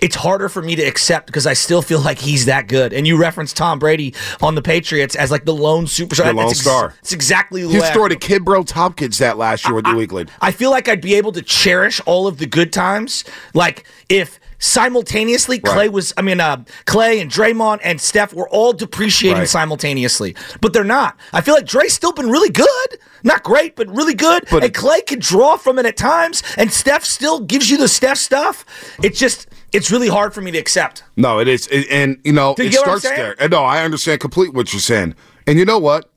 it's 0.00 0.16
harder 0.16 0.48
for 0.48 0.62
me 0.62 0.74
to 0.74 0.82
accept 0.82 1.26
because 1.26 1.46
I 1.46 1.52
still 1.52 1.82
feel 1.82 2.00
like 2.00 2.18
he's 2.18 2.46
that 2.46 2.66
good. 2.66 2.92
And 2.92 3.06
you 3.06 3.16
referenced 3.16 3.56
Tom 3.56 3.78
Brady 3.78 4.14
on 4.40 4.54
the 4.54 4.62
Patriots 4.62 5.14
as 5.14 5.30
like 5.30 5.44
the 5.44 5.54
lone 5.54 5.84
superstar. 5.84 6.24
The 6.24 6.32
lone 6.32 6.46
That's 6.48 6.60
star. 6.60 6.94
It's 7.00 7.12
exactly 7.12 7.62
the 7.66 7.82
I 7.84 7.90
scored 7.90 8.10
to. 8.10 8.16
Kid 8.16 8.44
Bro 8.44 8.64
Tompkins 8.64 9.18
that 9.18 9.38
last 9.38 9.64
year 9.64 9.74
with 9.74 9.86
New 9.86 10.00
England. 10.00 10.30
I 10.40 10.50
feel 10.50 10.70
like 10.70 10.88
I'd 10.88 11.00
be 11.02 11.14
able 11.14 11.32
to 11.32 11.42
cherish 11.42 12.00
all 12.06 12.26
of 12.26 12.38
the 12.38 12.46
good 12.46 12.72
times. 12.72 13.24
Like 13.54 13.84
if 14.08 14.40
simultaneously 14.58 15.58
Klay 15.60 15.90
was, 15.90 16.12
I 16.16 16.22
mean, 16.22 16.40
uh, 16.40 16.58
Klay 16.86 17.20
and 17.20 17.30
Draymond 17.30 17.80
and 17.84 18.00
Steph 18.00 18.32
were 18.32 18.48
all 18.48 18.72
depreciating 18.72 19.40
Right. 19.40 19.48
simultaneously, 19.48 20.34
but 20.60 20.72
they're 20.72 20.84
not. 20.84 21.16
I 21.32 21.40
feel 21.40 21.54
like 21.54 21.66
Dre's 21.66 21.92
still 21.92 22.12
been 22.12 22.30
really 22.30 22.48
good, 22.50 22.98
not 23.22 23.42
great, 23.42 23.76
but 23.76 23.88
really 23.94 24.14
good. 24.14 24.44
But- 24.50 24.64
and 24.64 24.72
Klay 24.72 25.04
can 25.06 25.18
draw 25.18 25.56
from 25.56 25.78
it 25.78 25.86
at 25.86 25.96
times, 25.96 26.42
and 26.56 26.72
Steph 26.72 27.04
still 27.04 27.40
gives 27.40 27.70
you 27.70 27.76
the 27.76 27.88
Steph 27.88 28.18
stuff. 28.18 28.64
It's 29.02 29.18
just, 29.18 29.46
it's 29.72 29.90
really 29.90 30.08
hard 30.08 30.34
for 30.34 30.40
me 30.40 30.50
to 30.50 30.58
accept. 30.58 31.02
No, 31.16 31.38
it 31.38 31.48
is, 31.48 31.66
it- 31.68 31.86
and 31.90 32.18
you 32.24 32.32
know 32.32 32.54
you 32.58 32.64
it 32.66 32.74
starts 32.74 33.02
there. 33.02 33.34
And 33.38 33.50
no, 33.50 33.62
I 33.64 33.84
understand 33.84 34.20
completely 34.20 34.54
what 34.56 34.72
you're 34.72 34.80
saying. 34.80 35.14
And 35.46 35.58
you 35.58 35.64
know 35.64 35.78
what? 35.78 36.10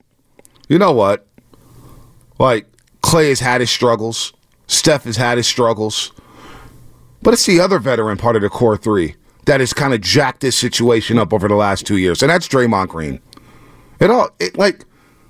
You 0.68 0.78
know 0.80 0.92
what? 0.92 1.28
Like 2.40 2.68
Klay 3.02 3.30
has 3.30 3.40
had 3.40 3.62
his 3.62 3.70
struggles. 3.70 4.34
Steph 4.68 5.04
has 5.04 5.18
had 5.18 5.38
his 5.38 5.48
struggles. 5.48 6.12
But 7.22 7.34
it's 7.34 7.46
the 7.46 7.60
other 7.60 7.80
veteran 7.80 8.18
part 8.18 8.36
of 8.36 8.42
the 8.42 8.50
core 8.50 8.78
three 8.78 9.16
that 9.46 9.60
has 9.60 9.74
kind 9.74 9.94
of 9.94 10.02
jacked 10.02 10.42
this 10.42 10.56
situation 10.58 11.18
up 11.20 11.32
over 11.34 11.48
the 11.48 11.56
last 11.56 11.86
two 11.86 11.98
years, 11.98 12.22
and 12.22 12.30
that's 12.30 12.48
Draymond 12.48 12.88
Green. 12.90 13.20
It 14.00 14.10
all 14.10 14.30
it 14.40 14.58
like 14.58 14.86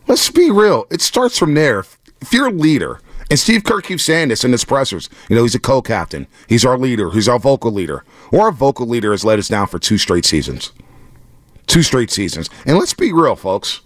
let's 0.08 0.30
be 0.30 0.52
real. 0.52 0.88
It 0.90 1.02
starts 1.02 1.38
from 1.38 1.54
there. 1.54 1.86
If 2.22 2.34
you're 2.34 2.48
a 2.48 2.52
leader, 2.52 3.00
and 3.30 3.40
Steve 3.40 3.64
Kerr 3.64 3.82
keeps 3.82 4.04
saying 4.04 4.30
this 4.30 4.44
in 4.44 4.52
his 4.52 4.66
pressers, 4.66 5.10
you 5.30 5.36
know, 5.36 5.44
he's 5.44 5.56
a 5.56 5.60
co-captain. 5.60 6.28
He's 6.48 6.66
our 6.66 6.78
leader. 6.78 7.12
He's 7.12 7.28
our 7.28 7.40
vocal 7.40 7.72
leader. 7.72 8.04
Or 8.32 8.42
our 8.42 8.52
vocal 8.52 8.88
leader 8.88 9.12
has 9.12 9.26
let 9.26 9.40
us 9.40 9.48
down 9.48 9.68
for 9.68 9.80
two 9.80 9.98
straight 9.98 10.26
seasons. 10.26 10.72
Two 11.68 11.82
straight 11.82 12.12
seasons. 12.12 12.50
And 12.66 12.78
let's 12.78 12.94
be 12.94 13.12
real, 13.12 13.36
folks. 13.36 13.82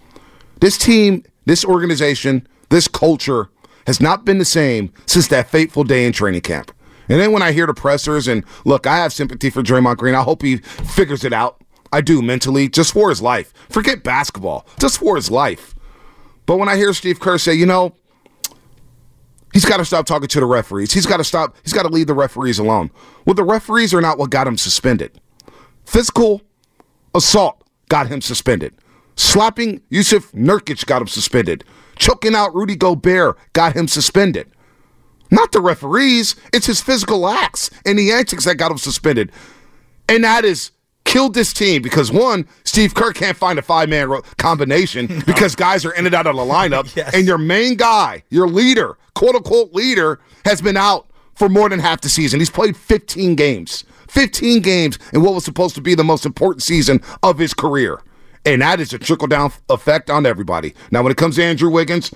This 0.60 0.78
team, 0.78 1.24
this 1.46 1.64
organization, 1.64 2.48
this 2.70 2.88
culture 2.88 3.50
has 3.88 4.02
not 4.02 4.26
been 4.26 4.38
the 4.38 4.46
same 4.46 4.92
since 5.06 5.28
that 5.30 5.50
fateful 5.50 5.84
day 5.84 6.06
in 6.06 6.12
training 6.12 6.42
camp. 6.42 6.72
And 7.08 7.20
then 7.20 7.32
when 7.32 7.42
I 7.42 7.54
hear 7.54 7.66
the 7.66 7.74
pressers, 7.74 8.28
and 8.28 8.44
look, 8.66 8.86
I 8.86 8.98
have 8.98 9.14
sympathy 9.14 9.50
for 9.50 9.64
Draymond 9.64 9.98
Green. 9.98 10.14
I 10.14 10.22
hope 10.22 10.44
he 10.44 10.58
figures 10.58 11.24
it 11.24 11.34
out. 11.34 11.62
I 11.92 12.02
do 12.02 12.22
mentally, 12.22 12.70
just 12.70 12.94
for 12.94 13.10
his 13.10 13.22
life. 13.22 13.52
Forget 13.70 14.04
basketball, 14.04 14.68
just 14.80 15.00
for 15.00 15.16
his 15.16 15.32
life. 15.32 15.74
But 16.46 16.58
when 16.58 16.70
I 16.70 16.76
hear 16.76 16.94
Steve 16.94 17.20
Kerr 17.20 17.40
say, 17.40 17.54
you 17.54 17.66
know, 17.66 17.96
he's 19.54 19.66
got 19.66 19.78
to 19.78 19.86
stop 19.86 20.06
talking 20.06 20.28
to 20.28 20.40
the 20.40 20.46
referees. 20.46 20.94
He's 20.94 21.06
got 21.06 21.18
to 21.18 21.24
stop. 21.24 21.56
He's 21.64 21.74
got 21.74 21.84
to 21.84 21.90
leave 21.90 22.08
the 22.08 22.14
referees 22.14 22.60
alone. 22.60 22.92
Well, 23.26 23.34
the 23.34 23.44
referees 23.44 23.94
are 23.94 24.02
not 24.02 24.18
what 24.18 24.30
got 24.30 24.48
him 24.48 24.58
suspended. 24.58 25.20
Physical 25.86 26.42
assault 27.14 27.64
got 27.90 28.08
him 28.08 28.22
suspended. 28.22 28.74
Slapping 29.16 29.82
Jusuf 29.92 30.32
Nurkic 30.34 30.86
got 30.86 31.02
him 31.02 31.08
suspended. 31.08 31.64
Choking 31.98 32.36
out 32.36 32.56
Rudy 32.56 32.76
Gobert 32.76 33.38
got 33.54 33.76
him 33.76 33.88
suspended. 33.88 34.50
Not 35.32 35.52
the 35.52 35.62
referees. 35.62 36.36
It's 36.54 36.66
his 36.66 36.82
physical 36.82 37.28
acts 37.28 37.70
and 37.86 38.00
the 38.00 38.12
antics 38.12 38.46
that 38.46 38.56
got 38.56 38.72
him 38.72 38.78
suspended. 38.78 39.32
And 40.08 40.24
that 40.24 40.44
has 40.44 40.72
killed 41.10 41.34
this 41.34 41.52
team 41.54 41.82
because 41.82 42.12
one, 42.12 42.48
Steve 42.64 42.94
Kerr 42.94 43.12
can't 43.12 43.36
find 43.36 43.58
a 43.58 43.64
five 43.64 43.90
man 43.90 44.08
ro- 44.10 44.22
combination 44.38 45.08
because 45.26 45.56
guys 45.56 45.84
are 45.84 45.92
in 45.94 46.06
and 46.06 46.14
out 46.14 46.28
of 46.28 46.36
the 46.36 46.42
lineup. 46.42 46.88
Yes. 47.00 47.14
And 47.14 47.26
your 47.26 47.38
main 47.38 47.76
guy, 47.76 48.24
your 48.30 48.48
leader, 48.48 48.98
quote 49.16 49.36
unquote 49.36 49.74
leader, 49.74 50.20
has 50.44 50.62
been 50.62 50.76
out 50.76 51.08
for 51.36 51.48
more 51.48 51.70
than 51.70 51.80
half 51.80 52.02
the 52.02 52.10
season. 52.10 52.40
He's 52.40 52.50
played 52.50 52.76
15 52.76 53.36
games. 53.36 53.86
15 54.10 54.62
games 54.62 54.98
in 55.14 55.22
what 55.22 55.34
was 55.34 55.46
supposed 55.46 55.76
to 55.76 55.82
be 55.82 55.96
the 55.96 56.04
most 56.04 56.26
important 56.26 56.64
season 56.64 57.02
of 57.24 57.38
his 57.38 57.54
career. 57.54 58.02
And 58.46 58.62
that 58.62 58.80
is 58.80 58.92
a 58.92 58.98
trickle 59.00 59.28
down 59.28 59.52
effect 59.70 60.10
on 60.10 60.26
everybody. 60.26 60.74
Now, 60.92 61.04
when 61.04 61.12
it 61.12 61.18
comes 61.18 61.36
to 61.36 61.44
Andrew 61.44 61.70
Wiggins, 61.70 62.12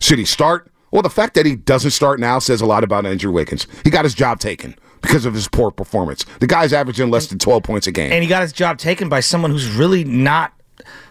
should 0.00 0.18
he 0.18 0.24
start? 0.24 0.70
Well, 0.90 1.02
the 1.02 1.10
fact 1.10 1.34
that 1.34 1.46
he 1.46 1.56
doesn't 1.56 1.90
start 1.92 2.20
now 2.20 2.38
says 2.38 2.60
a 2.60 2.66
lot 2.66 2.84
about 2.84 3.06
Andrew 3.06 3.32
Wiggins. 3.32 3.66
He 3.82 3.90
got 3.90 4.04
his 4.04 4.14
job 4.14 4.40
taken 4.40 4.74
because 5.00 5.24
of 5.24 5.34
his 5.34 5.48
poor 5.48 5.70
performance. 5.70 6.24
The 6.40 6.46
guy's 6.46 6.72
averaging 6.72 7.10
less 7.10 7.26
than 7.26 7.38
12 7.38 7.62
points 7.62 7.86
a 7.86 7.92
game. 7.92 8.12
and 8.12 8.22
he 8.22 8.28
got 8.28 8.42
his 8.42 8.52
job 8.52 8.78
taken 8.78 9.08
by 9.08 9.20
someone 9.20 9.50
who's 9.50 9.68
really 9.70 10.04
not 10.04 10.52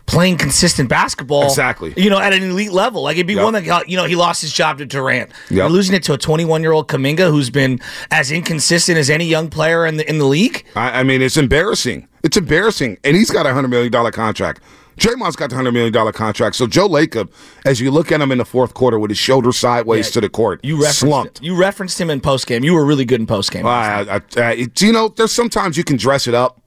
playing 0.06 0.38
consistent 0.38 0.88
basketball. 0.90 1.44
Exactly. 1.44 1.94
You 1.98 2.10
know, 2.10 2.18
at 2.20 2.32
an 2.32 2.42
elite 2.42 2.72
level. 2.72 3.02
Like 3.04 3.18
it'd 3.18 3.28
be 3.28 3.34
Yep. 3.34 3.44
one 3.44 3.54
that 3.54 3.66
got, 3.66 3.90
you 3.90 3.98
know, 3.98 4.06
he 4.06 4.16
lost 4.16 4.42
his 4.42 4.54
job 4.54 4.78
to 4.78 4.86
Durant. 4.86 5.30
You're 5.50 5.70
losing 5.70 5.94
it 5.96 6.04
to 6.04 6.14
a 6.14 6.18
21 6.18 6.62
year 6.62 6.72
old 6.72 6.88
Kuminga 6.88 7.30
who's 7.30 7.50
been 7.50 7.82
as 8.10 8.32
inconsistent 8.32 8.98
as 8.98 9.10
any 9.10 9.26
young 9.26 9.50
player 9.50 9.86
in 9.86 9.98
the 9.98 10.10
in 10.10 10.18
the 10.18 10.26
league. 10.26 10.66
I, 10.78 11.02
I 11.02 11.04
mean, 11.04 11.22
it's 11.22 11.36
embarrassing. 11.36 12.08
It's 12.24 12.38
embarrassing. 12.38 12.98
And 13.04 13.18
he's 13.18 13.30
got 13.30 13.46
a 13.46 13.50
$100 13.50 13.70
million 13.70 13.92
contract. 14.14 14.62
Draymond's 14.98 15.36
got 15.36 15.50
the 15.52 15.56
$100 15.56 15.72
million 15.74 16.12
contract. 16.14 16.56
So 16.56 16.68
Joe 16.68 16.90
Lacob, 16.90 17.30
as 17.66 17.80
you 17.80 17.92
look 17.92 18.12
at 18.12 18.20
him 18.20 18.32
in 18.32 18.40
the 18.40 18.46
fourth 18.46 18.74
quarter 18.74 18.98
with 19.00 19.12
his 19.12 19.18
shoulder 19.18 19.52
sideways 19.52 20.12
to 20.12 20.22
the 20.22 20.30
court, 20.30 20.60
You 20.64 20.76
referenced 20.78 21.00
slumped. 21.00 21.42
you 21.42 21.56
referenced 21.56 22.02
him 22.02 22.10
in 22.10 22.20
post 22.20 22.48
game. 22.48 22.64
You 22.64 22.74
were 22.74 22.86
really 22.86 23.06
good 23.06 23.20
in 23.22 23.28
post 23.28 23.52
game. 23.52 23.66
I, 23.66 24.02
I, 24.10 24.22
I, 24.38 24.52
it- 24.54 24.82
you 24.82 24.92
know, 24.92 25.08
there's 25.10 25.32
sometimes 25.32 25.78
you 25.78 25.84
can 25.84 25.98
dress 25.98 26.28
it 26.28 26.34
up, 26.34 26.62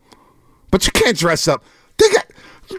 but 0.71 0.87
you 0.87 0.93
can't 0.93 1.19
dress 1.19 1.49
up. 1.49 1.65
They 1.99 2.09
got, 2.11 2.27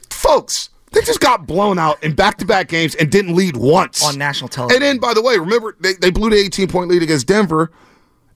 folks, 0.10 0.70
they 0.92 1.02
just 1.02 1.20
got 1.20 1.46
blown 1.48 1.78
out 1.80 2.04
in 2.04 2.14
back 2.16 2.38
to 2.40 2.46
back 2.46 2.68
games 2.68 2.96
and 2.96 3.10
didn't 3.12 3.36
lead 3.36 3.56
once 3.58 4.04
On 4.06 4.18
national 4.18 4.48
television. 4.50 4.82
And 4.82 4.84
then, 4.84 4.98
by 5.00 5.14
the 5.14 5.22
way, 5.22 5.38
remember 5.38 5.76
they, 5.80 5.94
they 5.94 6.12
blew 6.12 6.30
the 6.30 6.38
18 6.38 6.68
point 6.68 6.90
lead 6.90 7.04
against 7.04 7.28
Denver. 7.28 7.72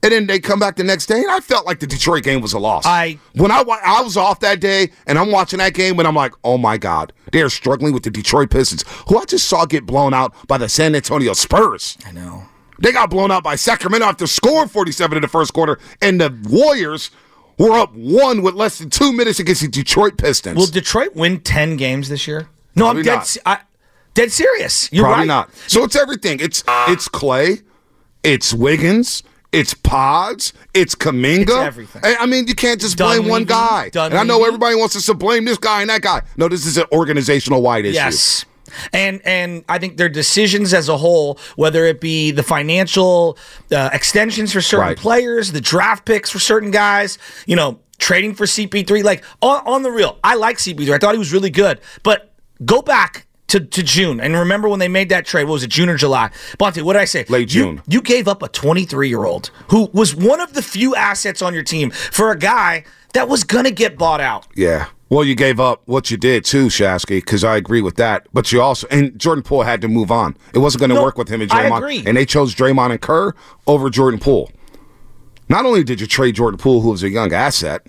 And 0.03 0.11
then 0.11 0.27
they 0.27 0.39
come 0.39 0.59
back 0.59 0.75
the 0.75 0.83
next 0.83 1.07
day, 1.07 1.17
and 1.19 1.31
I 1.31 1.39
felt 1.39 1.65
like 1.65 1.79
the 1.79 1.87
Detroit 1.87 2.23
game 2.23 2.39
was 2.41 2.53
a 2.53 2.59
loss. 2.59 2.85
I- 2.85 3.17
when 3.33 3.49
I 3.51 3.63
wa- 3.63 3.79
I 3.83 4.01
was 4.01 4.17
off 4.17 4.39
that 4.41 4.59
day, 4.59 4.91
and 5.07 5.17
I'm 5.17 5.31
watching 5.31 5.57
that 5.59 5.73
game, 5.73 5.97
and 5.97 6.07
I'm 6.07 6.15
like, 6.15 6.33
oh 6.43 6.57
my 6.59 6.77
god, 6.77 7.11
they 7.31 7.41
are 7.41 7.49
struggling 7.49 7.91
with 7.93 8.03
the 8.03 8.11
Detroit 8.11 8.51
Pistons, 8.51 8.83
who 9.07 9.17
I 9.17 9.25
just 9.25 9.47
saw 9.47 9.65
get 9.65 9.85
blown 9.85 10.13
out 10.13 10.33
by 10.47 10.57
the 10.59 10.69
San 10.69 10.93
Antonio 10.95 11.33
Spurs. 11.33 11.97
I 12.05 12.11
know. 12.11 12.43
They 12.79 12.91
got 12.91 13.09
blown 13.09 13.31
out 13.31 13.43
by 13.43 13.55
Sacramento 13.55 14.05
after 14.05 14.27
scoring 14.27 14.67
47 14.69 15.15
in 15.17 15.21
the 15.21 15.27
first 15.27 15.53
quarter, 15.53 15.79
and 16.01 16.19
the 16.21 16.37
Warriors 16.49 17.09
were 17.57 17.71
up 17.71 17.93
one 17.95 18.41
with 18.41 18.53
less 18.53 18.77
than 18.79 18.89
two 18.89 19.13
minutes 19.13 19.39
against 19.39 19.61
the 19.61 19.69
Detroit 19.69 20.17
Pistons. 20.17 20.57
Will 20.57 20.67
Detroit 20.67 21.15
win 21.15 21.39
10 21.39 21.77
games 21.77 22.09
this 22.09 22.27
year? 22.27 22.49
No, 22.75 22.85
Probably 22.85 22.99
I'm 23.09 23.19
dead 23.19 23.25
se- 23.25 23.39
I, 23.45 23.59
dead 24.13 24.31
serious. 24.31 24.89
You're 24.91 25.05
Probably 25.05 25.21
right. 25.21 25.27
not. 25.27 25.49
So 25.67 25.85
it's 25.85 25.95
everything. 25.95 26.41
It's 26.41 26.65
it's 26.89 27.07
Klay, 27.07 27.63
it's 28.23 28.53
Wiggins, 28.53 29.23
it's 29.55 29.73
Pods, 29.73 30.53
it's 30.73 30.95
Kuminga. 30.95 31.41
It's 31.43 31.51
everything. 31.51 32.01
I, 32.03 32.17
I 32.21 32.25
mean, 32.25 32.47
you 32.47 32.55
can't 32.55 32.79
just 32.81 32.97
blame 32.97 33.27
one 33.27 33.45
Dunleavy, 33.45 33.91
guy. 33.91 34.05
And 34.05 34.13
I 34.15 34.23
know 34.23 34.43
everybody 34.45 34.75
wants 34.75 34.95
us 34.95 35.05
to 35.07 35.13
blame 35.13 35.45
this 35.45 35.57
guy 35.57 35.81
and 35.81 35.89
that 35.89 36.01
guy. 36.01 36.21
No, 36.37 36.47
this 36.47 36.65
is 36.65 36.77
an 36.77 36.85
organizational 36.91 37.61
wide 37.61 37.85
issue. 37.85 37.95
Yes. 37.95 38.45
And 38.91 39.21
and 39.25 39.63
I 39.69 39.77
think 39.79 39.95
their 39.97 40.09
decisions 40.09 40.73
as 40.73 40.89
a 40.89 40.97
whole, 40.97 41.39
whether 41.55 41.85
it 41.85 42.01
be 42.01 42.31
the 42.31 42.43
financial 42.43 43.37
uh, 43.71 43.89
extensions 43.93 44.51
for 44.51 44.59
certain 44.59 44.87
Right. 44.87 44.97
players, 44.97 45.51
the 45.53 45.61
draft 45.61 46.03
picks 46.05 46.29
for 46.29 46.39
certain 46.39 46.71
guys, 46.71 47.17
you 47.45 47.55
know, 47.55 47.79
trading 47.99 48.35
for 48.35 48.45
CP3, 48.45 49.03
like 49.03 49.23
on, 49.41 49.65
on 49.65 49.81
the 49.83 49.91
real, 49.91 50.17
I 50.23 50.35
like 50.35 50.57
CP3. 50.57 50.93
I 50.93 50.97
thought 50.97 51.13
he 51.13 51.19
was 51.19 51.31
really 51.31 51.49
good, 51.51 51.79
but 52.03 52.33
go 52.65 52.81
back. 52.81 53.27
To, 53.49 53.59
to 53.59 53.83
June 53.83 54.19
and 54.19 54.35
remember 54.35 54.67
when 54.67 54.79
they 54.79 54.87
made 54.87 55.09
that 55.09 55.23
trade? 55.25 55.43
What 55.43 55.53
was 55.53 55.63
it, 55.63 55.67
June 55.69 55.87
or 55.87 55.97
July? 55.97 56.31
Bonta, 56.57 56.81
what 56.81 56.93
did 56.93 57.03
I 57.03 57.05
say? 57.05 57.25
Late 57.29 57.47
June. 57.47 57.79
You, 57.87 58.01
gave 58.01 58.27
up 58.27 58.41
a 58.41 58.47
23 58.47 59.07
year 59.07 59.23
old 59.25 59.51
who 59.69 59.87
was 59.93 60.15
one 60.15 60.41
of 60.41 60.53
the 60.53 60.63
few 60.63 60.95
assets 60.95 61.43
on 61.43 61.53
your 61.53 61.61
team 61.61 61.91
for 61.91 62.31
a 62.31 62.37
guy 62.37 62.85
that 63.13 63.29
was 63.29 63.43
gonna 63.43 63.69
get 63.69 63.99
bought 63.99 64.19
out. 64.19 64.47
Yeah. 64.55 64.87
Well, 65.09 65.23
you 65.23 65.35
gave 65.35 65.59
up 65.59 65.83
what 65.85 66.09
you 66.09 66.17
did 66.17 66.43
too, 66.43 66.67
Shasky, 66.67 67.19
because 67.19 67.43
I 67.43 67.55
agree 67.55 67.83
with 67.83 67.97
that. 67.97 68.27
But 68.33 68.51
you 68.51 68.61
also 68.63 68.87
and 68.89 69.17
Jordan 69.19 69.43
Poole 69.43 69.61
had 69.61 69.79
to 69.81 69.87
move 69.87 70.09
on. 70.11 70.35
It 70.55 70.57
wasn't 70.59 70.79
going 70.79 70.89
to 70.89 70.95
No, 70.95 71.03
work 71.03 71.15
with 71.19 71.29
him 71.29 71.41
and 71.41 71.51
I 71.51 71.69
Draymond, 71.69 71.77
agree. 71.77 72.03
and 72.07 72.17
they 72.17 72.25
chose 72.25 72.55
Draymond 72.55 72.91
and 72.91 73.01
Kerr 73.01 73.33
over 73.67 73.91
Jordan 73.91 74.19
Poole. 74.19 74.51
Not 75.49 75.65
only 75.65 75.83
did 75.83 76.01
you 76.01 76.07
trade 76.07 76.33
Jordan 76.33 76.57
Poole, 76.57 76.81
who 76.81 76.89
was 76.89 77.03
a 77.03 77.09
young 77.09 77.31
asset, 77.31 77.85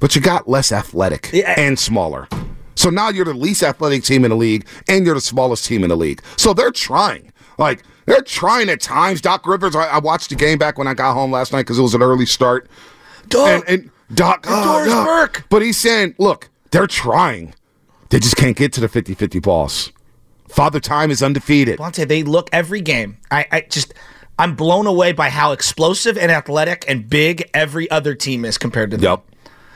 but 0.00 0.16
you 0.16 0.22
got 0.22 0.48
less 0.48 0.72
athletic 0.72 1.28
Yeah. 1.34 1.52
and 1.58 1.78
smaller. 1.78 2.28
So 2.76 2.90
now 2.90 3.08
you're 3.08 3.24
the 3.24 3.34
least 3.34 3.62
athletic 3.62 4.04
team 4.04 4.24
in 4.24 4.30
the 4.30 4.36
league, 4.36 4.66
and 4.88 5.04
you're 5.04 5.14
the 5.14 5.20
smallest 5.20 5.64
team 5.64 5.82
in 5.82 5.88
the 5.90 5.96
league. 5.96 6.22
So 6.36 6.54
they're 6.54 6.70
trying. 6.70 7.32
Like 7.58 7.82
they're 8.06 8.22
trying 8.22 8.68
at 8.68 8.80
times. 8.80 9.20
Doc 9.20 9.46
Rivers. 9.46 9.74
I, 9.74 9.86
I 9.86 9.98
watched 9.98 10.30
the 10.30 10.36
game 10.36 10.58
back 10.58 10.78
when 10.78 10.86
I 10.86 10.94
got 10.94 11.14
home 11.14 11.32
last 11.32 11.52
night 11.52 11.62
because 11.62 11.78
it 11.78 11.82
was 11.82 11.94
an 11.94 12.02
early 12.02 12.26
start. 12.26 12.68
Dog, 13.28 13.64
And, 13.66 13.80
and 13.80 13.90
Doc, 14.14 14.44
oh, 14.48 14.84
Doris. 14.84 14.92
Burke. 15.04 15.44
But 15.48 15.62
he's 15.62 15.76
saying, 15.76 16.14
look, 16.18 16.48
they're 16.70 16.86
trying. 16.86 17.54
They 18.10 18.20
just 18.20 18.36
can't 18.36 18.56
get 18.56 18.72
to 18.74 18.80
the 18.80 18.88
50 18.88 19.14
50 19.14 19.40
balls. 19.40 19.92
Father 20.48 20.78
Time 20.78 21.10
is 21.10 21.22
undefeated. 21.22 21.78
Bonta, 21.78 22.06
they 22.06 22.22
look 22.22 22.48
every 22.52 22.80
game. 22.80 23.18
I, 23.32 23.46
I 23.50 23.60
just, 23.62 23.92
I'm 24.38 24.54
blown 24.54 24.86
away 24.86 25.10
by 25.12 25.28
how 25.28 25.50
explosive 25.52 26.16
and 26.16 26.30
athletic 26.30 26.84
and 26.86 27.08
big 27.10 27.50
every 27.52 27.90
other 27.90 28.14
team 28.14 28.44
is 28.44 28.56
compared 28.58 28.92
to 28.92 28.96
them. 28.96 29.04
Yep. 29.10 29.24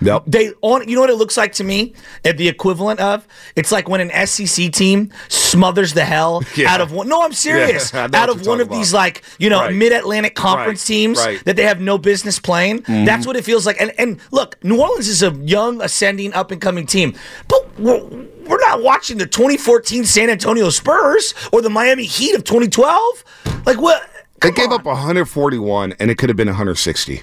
Yep. 0.03 0.25
They 0.27 0.53
on, 0.63 0.89
you 0.89 0.95
know 0.95 1.01
what 1.03 1.11
it 1.11 1.17
looks 1.17 1.37
like 1.37 1.53
to 1.55 1.65
me? 1.65 1.95
At 2.25 2.37
the 2.39 2.49
equivalent 2.49 3.01
of, 3.01 3.27
it's 3.57 3.71
like 3.71 3.89
when 3.89 4.01
an 4.01 4.27
SEC 4.27 4.73
team 4.73 5.11
smothers 5.29 5.93
the 5.95 6.05
hell 6.05 6.43
Yeah. 6.57 6.73
out 6.73 6.81
of 6.81 6.93
one. 6.93 7.09
No, 7.09 7.23
I'm 7.23 7.33
serious. 7.33 7.93
Yeah, 7.93 8.09
out 8.15 8.29
of 8.31 8.47
one 8.47 8.61
of 8.61 8.69
talking 8.69 8.79
these 8.81 8.93
like 8.95 9.23
you 9.39 9.51
know 9.51 9.61
Right. 9.61 9.75
mid-Atlantic 9.75 10.35
conference 10.35 10.81
Right. 10.89 10.95
teams 10.95 11.19
Right. 11.19 11.35
Mm-hmm. 11.37 11.45
that 11.45 11.57
they 11.57 11.65
have 11.65 11.81
no 11.81 11.99
business 11.99 12.39
playing. 12.39 12.83
That's 12.89 13.27
what 13.27 13.37
it 13.37 13.45
feels 13.45 13.67
like. 13.67 13.81
And 13.81 13.93
and 13.99 14.19
look, 14.31 14.57
New 14.65 14.81
Orleans 14.81 15.09
is 15.09 15.23
a 15.23 15.33
young, 15.45 15.81
ascending, 15.83 16.33
up 16.33 16.51
and 16.51 16.61
coming 16.61 16.87
team, 16.87 17.15
but 17.49 17.79
we're, 17.79 18.01
we're 18.47 18.61
not 18.61 18.83
watching 18.83 19.19
the 19.19 19.27
2014 19.27 20.05
San 20.05 20.31
Antonio 20.31 20.71
Spurs 20.71 21.35
or 21.53 21.61
the 21.63 21.71
Miami 21.71 22.05
Heat 22.05 22.35
of 22.35 22.45
2012. 22.45 23.25
Like 23.67 23.81
what? 23.81 24.09
They 24.41 24.51
gave 24.53 24.69
on. 24.69 24.81
up 24.81 24.85
141, 24.87 25.95
and 26.01 26.11
it 26.11 26.17
could 26.17 26.31
have 26.31 26.37
been 26.37 26.49
160. 26.49 27.23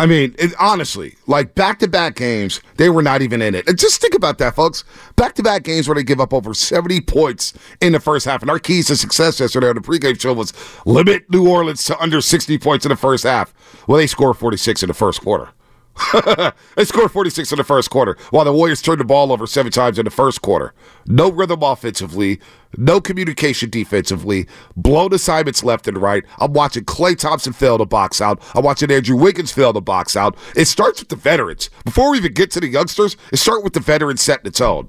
I 0.00 0.06
mean, 0.06 0.34
it, 0.38 0.54
honestly, 0.58 1.16
like 1.26 1.54
back 1.54 1.78
to 1.80 1.86
back 1.86 2.16
games, 2.16 2.62
they 2.78 2.88
were 2.88 3.02
not 3.02 3.20
even 3.20 3.42
in 3.42 3.54
it. 3.54 3.68
And 3.68 3.78
just 3.78 4.00
think 4.00 4.14
about 4.14 4.38
that, 4.38 4.56
folks. 4.56 4.82
Back 5.16 5.34
to 5.34 5.42
back 5.42 5.62
games 5.62 5.86
where 5.86 5.94
they 5.94 6.02
give 6.02 6.20
up 6.20 6.32
over 6.32 6.54
70 6.54 7.02
points 7.02 7.52
in 7.82 7.92
the 7.92 8.00
first 8.00 8.24
half. 8.24 8.40
And 8.40 8.50
our 8.50 8.58
keys 8.58 8.86
to 8.86 8.96
success 8.96 9.38
yesterday 9.38 9.68
on 9.68 9.74
the 9.74 9.82
pregame 9.82 10.18
show 10.18 10.32
was 10.32 10.54
limit 10.86 11.28
New 11.28 11.46
Orleans 11.46 11.84
to 11.84 12.00
under 12.00 12.22
60 12.22 12.56
points 12.56 12.86
in 12.86 12.88
the 12.88 12.96
first 12.96 13.24
half. 13.24 13.52
Well, 13.86 13.98
they 13.98 14.06
scored 14.06 14.38
46 14.38 14.82
in 14.82 14.86
the 14.86 14.94
first 14.94 15.20
quarter. 15.20 15.50
they 16.76 16.84
scored 16.84 17.10
46 17.10 17.52
in 17.52 17.58
the 17.58 17.64
first 17.64 17.90
quarter, 17.90 18.16
while 18.30 18.44
the 18.44 18.52
Warriors 18.52 18.82
turned 18.82 19.00
the 19.00 19.04
ball 19.04 19.32
over 19.32 19.46
seven 19.46 19.70
times 19.70 19.98
in 19.98 20.04
the 20.04 20.10
first 20.10 20.42
quarter. 20.42 20.72
No 21.06 21.30
rhythm 21.30 21.62
offensively, 21.62 22.40
no 22.76 23.00
communication 23.00 23.70
defensively, 23.70 24.46
blown 24.76 25.12
assignments 25.12 25.62
left 25.64 25.88
and 25.88 25.98
right. 25.98 26.24
I'm 26.38 26.52
watching 26.52 26.84
Klay 26.84 27.18
Thompson 27.18 27.52
fail 27.52 27.78
to 27.78 27.86
box 27.86 28.20
out. 28.20 28.42
I'm 28.54 28.64
watching 28.64 28.90
Andrew 28.90 29.16
Wiggins 29.16 29.52
fail 29.52 29.72
to 29.72 29.80
box 29.80 30.16
out. 30.16 30.36
It 30.56 30.66
starts 30.66 31.00
with 31.00 31.08
the 31.08 31.16
veterans. 31.16 31.70
Before 31.84 32.10
we 32.10 32.18
even 32.18 32.32
get 32.32 32.50
to 32.52 32.60
the 32.60 32.68
youngsters, 32.68 33.16
it 33.32 33.36
starts 33.38 33.64
with 33.64 33.74
the 33.74 33.80
veterans 33.80 34.22
setting 34.22 34.44
the 34.44 34.50
tone. 34.50 34.88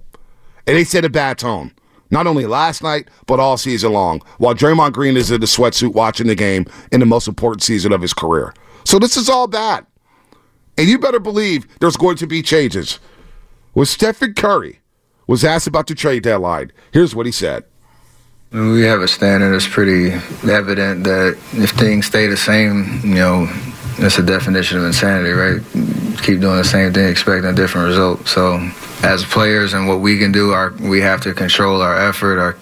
And 0.68 0.78
they 0.78 0.84
set 0.84 1.06
a 1.06 1.10
bad 1.10 1.40
tone. 1.40 1.74
Not 2.12 2.28
only 2.28 2.46
last 2.46 2.84
night, 2.84 3.10
but 3.26 3.40
all 3.40 3.58
season 3.58 3.94
long, 3.94 4.22
while 4.38 4.54
Draymond 4.54 4.92
Green 4.92 5.16
is 5.16 5.32
in 5.32 5.40
the 5.40 5.48
sweatsuit 5.48 5.94
watching 5.94 6.28
the 6.28 6.36
game 6.36 6.66
in 6.92 7.00
the 7.00 7.06
most 7.06 7.28
important 7.28 7.64
season 7.64 7.94
of 7.94 8.02
his 8.02 8.14
career. 8.14 8.54
So 8.84 9.00
this 9.00 9.16
is 9.16 9.30
all 9.30 9.48
bad. 9.48 9.86
And 10.78 10.90
you 10.90 10.98
better 10.98 11.20
believe 11.20 11.68
there's 11.80 11.98
going 11.98 12.18
to 12.18 12.28
be 12.28 12.42
changes. 12.42 13.00
When 13.74 13.86
Stephen 13.86 14.34
Curry 14.34 14.80
was 15.28 15.44
asked 15.44 15.68
about 15.68 15.88
the 15.88 15.96
trade 15.96 16.24
deadline, 16.24 16.72
here's 16.92 17.16
what 17.16 17.26
he 17.26 17.32
said. 17.32 17.64
We 18.52 18.82
have 18.82 19.02
a 19.02 19.08
standard. 19.08 19.56
It's 19.56 19.68
pretty 19.68 20.12
evident 20.50 21.06
that 21.06 21.38
if 21.54 21.72
things 21.72 22.08
stay 22.08 22.28
the 22.28 22.36
same, 22.36 23.00
you 23.04 23.16
know, 23.16 23.48
it's 23.98 24.18
a 24.18 24.24
definition 24.24 24.78
of 24.78 24.84
insanity, 24.84 25.32
right? 25.32 25.62
keep 26.22 26.40
doing 26.40 26.58
the 26.58 26.64
same 26.64 26.94
thing, 26.94 27.10
expecting 27.10 27.50
a 27.50 27.54
different 27.54 27.88
result. 27.88 28.28
So, 28.28 28.58
as 29.04 29.26
players 29.26 29.74
and 29.74 29.88
what 29.88 30.00
we 30.00 30.18
can 30.18 30.32
do, 30.32 30.52
our 30.52 30.72
we 30.80 31.02
have 31.02 31.22
to 31.22 31.34
control 31.34 31.82
our 31.82 31.98
effort, 31.98 32.40
our 32.40 32.54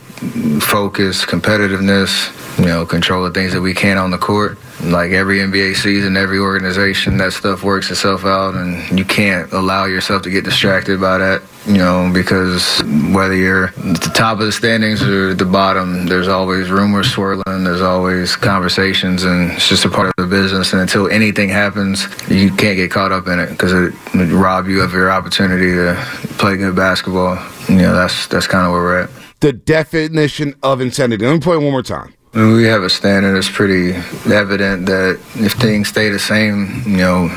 focus, 0.61 1.25
competitiveness. 1.25 2.35
You 2.59 2.65
know, 2.65 2.85
control 2.85 3.23
the 3.23 3.31
things 3.31 3.53
that 3.53 3.61
we 3.61 3.73
can 3.73 3.97
on 3.97 4.11
the 4.11 4.17
court. 4.17 4.57
Like 4.83 5.11
every 5.11 5.39
NBA 5.39 5.75
season, 5.75 6.17
every 6.17 6.39
organization, 6.39 7.17
that 7.17 7.31
stuff 7.31 7.63
works 7.63 7.89
itself 7.89 8.25
out, 8.25 8.53
and 8.55 8.97
you 8.97 9.05
can't 9.05 9.51
allow 9.53 9.85
yourself 9.85 10.23
to 10.23 10.29
get 10.29 10.43
distracted 10.43 10.99
by 10.99 11.17
that. 11.19 11.41
You 11.65 11.77
know, 11.77 12.11
because 12.13 12.81
whether 13.13 13.35
you're 13.35 13.67
at 13.67 13.75
the 13.75 14.11
top 14.13 14.39
of 14.39 14.45
the 14.45 14.51
standings 14.51 15.01
or 15.01 15.33
the 15.33 15.45
bottom, 15.45 16.05
there's 16.05 16.27
always 16.27 16.69
rumors 16.69 17.11
swirling. 17.11 17.63
There's 17.63 17.81
always 17.81 18.35
conversations, 18.35 19.23
and 19.23 19.51
it's 19.51 19.69
just 19.69 19.85
a 19.85 19.89
part 19.89 20.07
of 20.07 20.13
the 20.17 20.25
business. 20.25 20.73
And 20.73 20.81
until 20.81 21.07
anything 21.09 21.49
happens, 21.49 22.07
you 22.29 22.49
can't 22.49 22.75
get 22.75 22.91
caught 22.91 23.11
up 23.11 23.27
in 23.27 23.39
it 23.39 23.49
because 23.49 23.71
it 23.71 23.93
would 24.15 24.31
rob 24.31 24.67
you 24.67 24.81
of 24.81 24.91
your 24.93 25.11
opportunity 25.11 25.71
to 25.75 25.95
play 26.37 26.57
good 26.57 26.75
basketball. 26.75 27.37
You 27.69 27.83
know, 27.83 27.93
that's 27.93 28.27
that's 28.27 28.47
kind 28.47 28.65
of 28.65 28.73
where 28.73 28.81
we're 28.81 29.01
at. 29.03 29.28
The 29.39 29.53
definition 29.53 30.55
of 30.63 30.81
insanity. 30.81 31.25
Let 31.25 31.33
me 31.33 31.39
play 31.39 31.55
it 31.55 31.59
one 31.59 31.71
more 31.71 31.83
time. 31.83 32.13
We 32.33 32.65
have 32.65 32.83
a 32.83 32.89
standard. 32.89 33.37
It's 33.37 33.49
pretty 33.49 33.93
evident 34.31 34.85
that 34.85 35.19
if 35.35 35.53
things 35.53 35.87
stay 35.87 36.09
the 36.09 36.19
same, 36.19 36.83
you 36.85 36.97
know, 36.97 37.27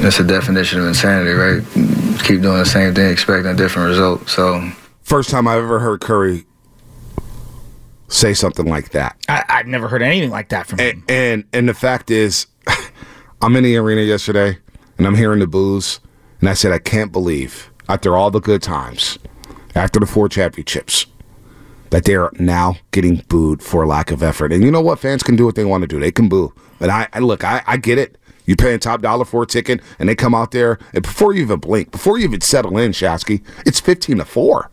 that's 0.00 0.20
a 0.20 0.24
definition 0.24 0.80
of 0.80 0.86
insanity, 0.86 1.32
right? 1.32 1.62
Keep 2.24 2.42
doing 2.42 2.58
the 2.58 2.64
same 2.64 2.94
thing, 2.94 3.10
expecting 3.10 3.50
a 3.50 3.54
different 3.54 3.88
result. 3.88 4.28
So, 4.28 4.70
First 5.02 5.30
time 5.30 5.48
I've 5.48 5.62
ever 5.62 5.78
heard 5.80 6.00
Curry 6.00 6.44
say 8.08 8.34
something 8.34 8.66
like 8.66 8.90
that. 8.90 9.16
I, 9.28 9.44
I've 9.48 9.66
never 9.66 9.88
heard 9.88 10.02
anything 10.02 10.30
like 10.30 10.48
that 10.50 10.66
from 10.66 10.78
him. 10.78 11.04
And 11.08 11.10
and, 11.10 11.44
and 11.52 11.68
the 11.68 11.74
fact 11.74 12.10
is, 12.10 12.46
I'm 13.42 13.54
in 13.56 13.64
the 13.64 13.76
arena 13.76 14.02
yesterday 14.02 14.58
and 14.96 15.06
I'm 15.06 15.14
hearing 15.14 15.40
the 15.40 15.46
boos, 15.46 16.00
and 16.40 16.48
I 16.48 16.54
said 16.54 16.72
I 16.72 16.78
can't 16.78 17.12
believe 17.12 17.70
after 17.88 18.16
all 18.16 18.30
the 18.30 18.40
good 18.40 18.62
times, 18.62 19.18
after 19.74 20.00
the 20.00 20.06
four 20.06 20.28
championships, 20.28 21.06
that 21.90 22.04
they're 22.04 22.30
now 22.38 22.76
getting 22.90 23.16
booed 23.28 23.62
for 23.62 23.86
lack 23.86 24.10
of 24.10 24.22
effort. 24.22 24.52
And 24.52 24.62
you 24.62 24.70
know 24.70 24.80
what? 24.80 24.98
Fans 24.98 25.22
can 25.22 25.36
do 25.36 25.44
what 25.46 25.54
they 25.54 25.64
want 25.64 25.82
to 25.82 25.86
do. 25.88 25.98
They 25.98 26.12
can 26.12 26.28
boo. 26.28 26.52
But 26.78 26.90
I, 26.90 27.08
I 27.12 27.18
look, 27.20 27.44
I, 27.44 27.62
I 27.66 27.76
get 27.76 27.98
it. 27.98 28.16
You're 28.46 28.56
paying 28.56 28.78
top 28.78 29.02
dollar 29.02 29.24
for 29.26 29.42
a 29.42 29.46
ticket, 29.46 29.80
and 29.98 30.08
they 30.08 30.14
come 30.14 30.34
out 30.34 30.52
there, 30.52 30.78
and 30.94 31.02
before 31.02 31.34
you 31.34 31.42
even 31.42 31.60
blink, 31.60 31.90
before 31.90 32.16
you 32.18 32.24
even 32.24 32.40
settle 32.40 32.78
in, 32.78 32.92
Shasky, 32.92 33.42
it's 33.66 33.78
15 33.78 34.18
to 34.18 34.24
4. 34.24 34.70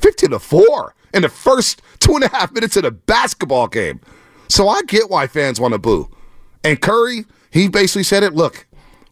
15 0.00 0.30
to 0.30 0.38
4 0.38 0.94
in 1.12 1.22
the 1.22 1.28
first 1.28 1.82
two 1.98 2.14
and 2.14 2.24
a 2.24 2.28
half 2.28 2.50
minutes 2.52 2.76
of 2.78 2.84
the 2.84 2.90
basketball 2.90 3.66
game. 3.68 4.00
So 4.48 4.68
I 4.68 4.80
get 4.86 5.10
why 5.10 5.26
fans 5.26 5.60
want 5.60 5.72
to 5.74 5.78
boo. 5.78 6.08
And 6.64 6.80
Curry, 6.80 7.26
he 7.50 7.68
basically 7.68 8.04
said 8.04 8.22
it 8.22 8.32
look, 8.34 8.66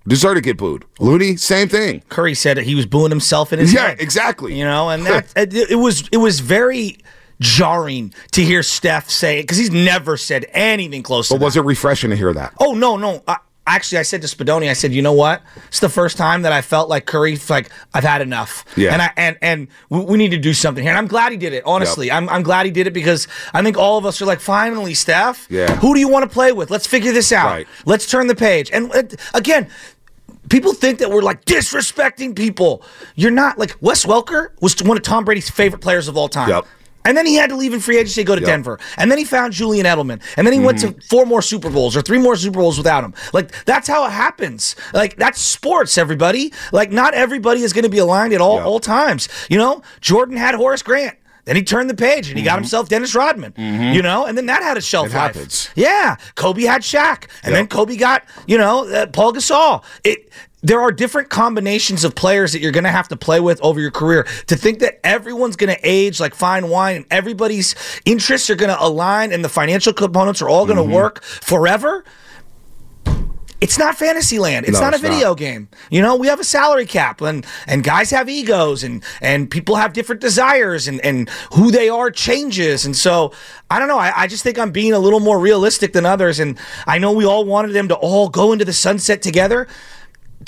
deserve 0.06 0.36
to 0.36 0.40
get 0.40 0.56
booed. 0.56 0.86
Looney, 0.98 1.36
same 1.36 1.68
thing. 1.68 2.02
Curry 2.08 2.34
said 2.34 2.56
that 2.56 2.64
he 2.64 2.74
was 2.74 2.86
booing 2.86 3.10
himself 3.10 3.52
in 3.52 3.58
his 3.58 3.74
Yeah, 3.74 3.88
head. 3.88 4.00
exactly. 4.00 4.58
You 4.58 4.64
know, 4.64 4.88
and 4.88 5.04
that 5.06 5.32
it, 5.36 5.54
it 5.72 5.76
was 5.76 6.08
it 6.12 6.16
was 6.18 6.40
very 6.40 6.96
jarring 7.40 8.12
to 8.32 8.42
hear 8.42 8.62
Steph 8.62 9.08
say 9.10 9.38
it 9.38 9.42
because 9.44 9.58
he's 9.58 9.70
never 9.70 10.16
said 10.16 10.46
anything 10.52 11.02
close 11.02 11.28
to 11.28 11.34
But 11.34 11.38
that. 11.38 11.44
was 11.44 11.56
it 11.56 11.64
refreshing 11.64 12.10
to 12.10 12.16
hear 12.16 12.32
that? 12.32 12.52
Oh 12.60 12.74
no, 12.74 12.96
no. 12.96 13.22
I, 13.28 13.36
actually, 13.66 13.98
I 13.98 14.02
said 14.02 14.22
to 14.22 14.28
Spadoni, 14.28 14.70
I 14.70 14.72
said, 14.72 14.92
you 14.92 15.02
know 15.02 15.12
what? 15.12 15.42
It's 15.66 15.80
the 15.80 15.90
first 15.90 16.16
time 16.16 16.42
that 16.42 16.52
I 16.52 16.62
felt 16.62 16.88
like 16.88 17.04
Curry, 17.06 17.38
like 17.50 17.70
I've 17.92 18.02
had 18.02 18.22
enough. 18.22 18.64
Yeah. 18.76 18.92
And 18.92 19.02
I 19.02 19.12
and 19.16 19.38
and 19.42 19.68
we, 19.90 20.16
need 20.16 20.30
to 20.30 20.38
do 20.38 20.54
something 20.54 20.82
here. 20.82 20.90
And 20.90 20.98
I'm 20.98 21.06
glad 21.06 21.32
he 21.32 21.38
did 21.38 21.52
it. 21.52 21.62
Honestly, 21.66 22.10
I'm 22.10 22.28
I'm 22.28 22.42
glad 22.42 22.66
he 22.66 22.72
did 22.72 22.86
it 22.86 22.92
because 22.92 23.28
I 23.52 23.62
think 23.62 23.76
all 23.76 23.98
of 23.98 24.06
us 24.06 24.20
are 24.22 24.26
like, 24.26 24.40
finally, 24.40 24.94
Steph. 24.94 25.46
Yeah. 25.50 25.76
Who 25.76 25.94
do 25.94 26.00
you 26.00 26.08
want 26.08 26.22
to 26.24 26.28
play 26.30 26.52
with? 26.52 26.70
Let's 26.70 26.86
figure 26.86 27.12
this 27.12 27.30
out. 27.30 27.46
Right. 27.46 27.68
Let's 27.84 28.10
turn 28.10 28.26
the 28.26 28.34
page. 28.36 28.70
And 28.72 28.92
uh, 28.94 29.02
again. 29.34 29.68
People 30.50 30.72
think 30.72 30.98
that 31.00 31.10
we're 31.10 31.20
like 31.20 31.44
disrespecting 31.44 32.34
people. 32.34 32.82
You're 33.16 33.30
not. 33.30 33.58
Like 33.58 33.76
Wes 33.82 34.06
Welker 34.06 34.48
was 34.62 34.82
one 34.82 34.96
of 34.96 35.02
Tom 35.02 35.26
Brady's 35.26 35.50
favorite 35.50 35.82
players 35.82 36.08
of 36.08 36.16
all 36.16 36.26
time. 36.26 36.48
Yep. 36.48 36.64
And 37.04 37.16
then 37.16 37.24
he 37.26 37.36
had 37.36 37.48
to 37.50 37.56
leave 37.56 37.72
in 37.72 37.80
free 37.80 37.96
agency 37.96 38.20
to 38.22 38.24
go 38.24 38.34
to 38.34 38.40
Yep. 38.40 38.46
Mm-hmm. 38.46 38.52
Denver. 38.52 38.80
And 38.98 39.10
then 39.10 39.16
he 39.18 39.24
found 39.24 39.52
Julian 39.54 39.86
Edelman. 39.86 40.20
And 40.36 40.46
then 40.46 40.52
he 40.52 40.60
went 40.60 40.78
to 40.80 40.94
four 41.08 41.24
more 41.24 41.40
Super 41.40 41.70
Bowls 41.70 41.96
or 41.96 42.02
three 42.02 42.18
more 42.18 42.36
Super 42.36 42.58
Bowls 42.58 42.76
without 42.76 43.02
him. 43.04 43.14
Like, 43.32 43.64
that's 43.64 43.88
how 43.88 44.04
it 44.06 44.10
happens. 44.10 44.76
Like, 44.92 45.16
that's 45.16 45.40
sports, 45.40 45.96
everybody. 45.96 46.52
Like, 46.72 46.92
not 46.92 47.14
everybody 47.14 47.62
is 47.62 47.72
going 47.72 47.84
to 47.84 47.88
be 47.90 47.98
aligned 47.98 48.32
at 48.34 48.40
all, 48.40 48.56
Yep. 48.56 48.66
all 48.66 48.80
times. 48.80 49.28
You 49.48 49.56
know, 49.58 49.82
Jordan 50.00 50.36
had 50.36 50.54
Horace 50.54 50.82
Grant. 50.82 51.16
Then 51.46 51.56
he 51.56 51.62
turned 51.62 51.88
the 51.88 51.94
page 51.94 52.28
and 52.28 52.36
he 52.36 52.44
got 52.44 52.56
himself 52.58 52.90
Dennis 52.90 53.14
Rodman. 53.14 53.54
You 53.56 54.02
know, 54.02 54.26
and 54.26 54.36
then 54.36 54.44
that 54.46 54.62
had 54.62 54.76
a 54.76 54.82
shelf 54.82 55.06
Mm-hmm. 55.08 55.16
It 55.16 55.18
life. 55.20 55.34
happens. 55.34 55.70
Yeah, 55.76 56.16
Kobe 56.34 56.60
had 56.64 56.82
Shaq, 56.82 57.22
and 57.42 57.52
Yep. 57.52 57.52
then 57.54 57.66
Kobe 57.68 57.96
got 57.96 58.24
you 58.46 58.58
know 58.58 58.86
uh, 58.86 59.06
Pau 59.06 59.30
Gasol. 59.32 59.82
It 60.04 60.28
there 60.62 60.80
are 60.80 60.90
different 60.90 61.28
combinations 61.30 62.02
of 62.04 62.14
players 62.14 62.52
that 62.52 62.60
you're 62.60 62.72
going 62.72 62.84
to 62.84 62.90
have 62.90 63.08
to 63.08 63.16
play 63.16 63.38
with 63.40 63.60
over 63.62 63.80
your 63.80 63.90
career. 63.92 64.24
To 64.48 64.56
think 64.56 64.80
that 64.80 64.98
everyone's 65.06 65.54
going 65.56 65.74
to 65.74 65.80
age 65.84 66.18
like 66.18 66.34
fine 66.34 66.68
wine, 66.68 66.96
and 66.96 67.06
everybody's 67.10 67.74
interests 68.04 68.50
are 68.50 68.56
going 68.56 68.70
to 68.76 68.82
align, 68.82 69.32
and 69.32 69.44
the 69.44 69.48
financial 69.48 69.92
components 69.92 70.42
are 70.42 70.48
all 70.48 70.66
going 70.66 70.76
to 70.76 70.82
Mm-hmm. 70.82 70.92
work 70.92 71.22
forever. 71.22 72.04
It's 73.60 73.76
not 73.76 73.96
fantasy 73.96 74.38
land. 74.38 74.66
It's 74.66 74.74
No, 74.74 74.82
not 74.82 74.92
a 74.92 74.96
it's 74.96 75.02
not. 75.02 75.10
video 75.12 75.34
game. 75.34 75.68
You 75.90 76.00
know, 76.00 76.14
we 76.14 76.28
have 76.28 76.38
a 76.38 76.44
salary 76.44 76.86
cap 76.86 77.20
and 77.20 77.44
and 77.66 77.82
guys 77.82 78.10
have 78.10 78.28
egos 78.28 78.84
and 78.84 79.02
and 79.20 79.50
people 79.50 79.74
have 79.74 79.92
different 79.92 80.20
desires 80.20 80.86
and 80.86 81.00
and 81.04 81.28
who 81.54 81.72
they 81.72 81.88
are 81.88 82.08
changes. 82.12 82.84
And 82.86 82.96
so 82.96 83.32
I 83.68 83.80
don't 83.80 83.88
know. 83.88 83.98
I, 83.98 84.12
I 84.16 84.26
just 84.28 84.44
think 84.44 84.60
I'm 84.60 84.70
being 84.70 84.92
a 84.92 85.00
little 85.00 85.18
more 85.18 85.40
realistic 85.40 85.92
than 85.92 86.06
others. 86.06 86.38
And 86.38 86.56
I 86.86 86.98
know 86.98 87.10
we 87.10 87.24
all 87.26 87.44
wanted 87.44 87.72
them 87.72 87.88
to 87.88 87.96
all 87.96 88.28
go 88.28 88.52
into 88.52 88.64
the 88.64 88.72
sunset 88.72 89.22
together. 89.22 89.66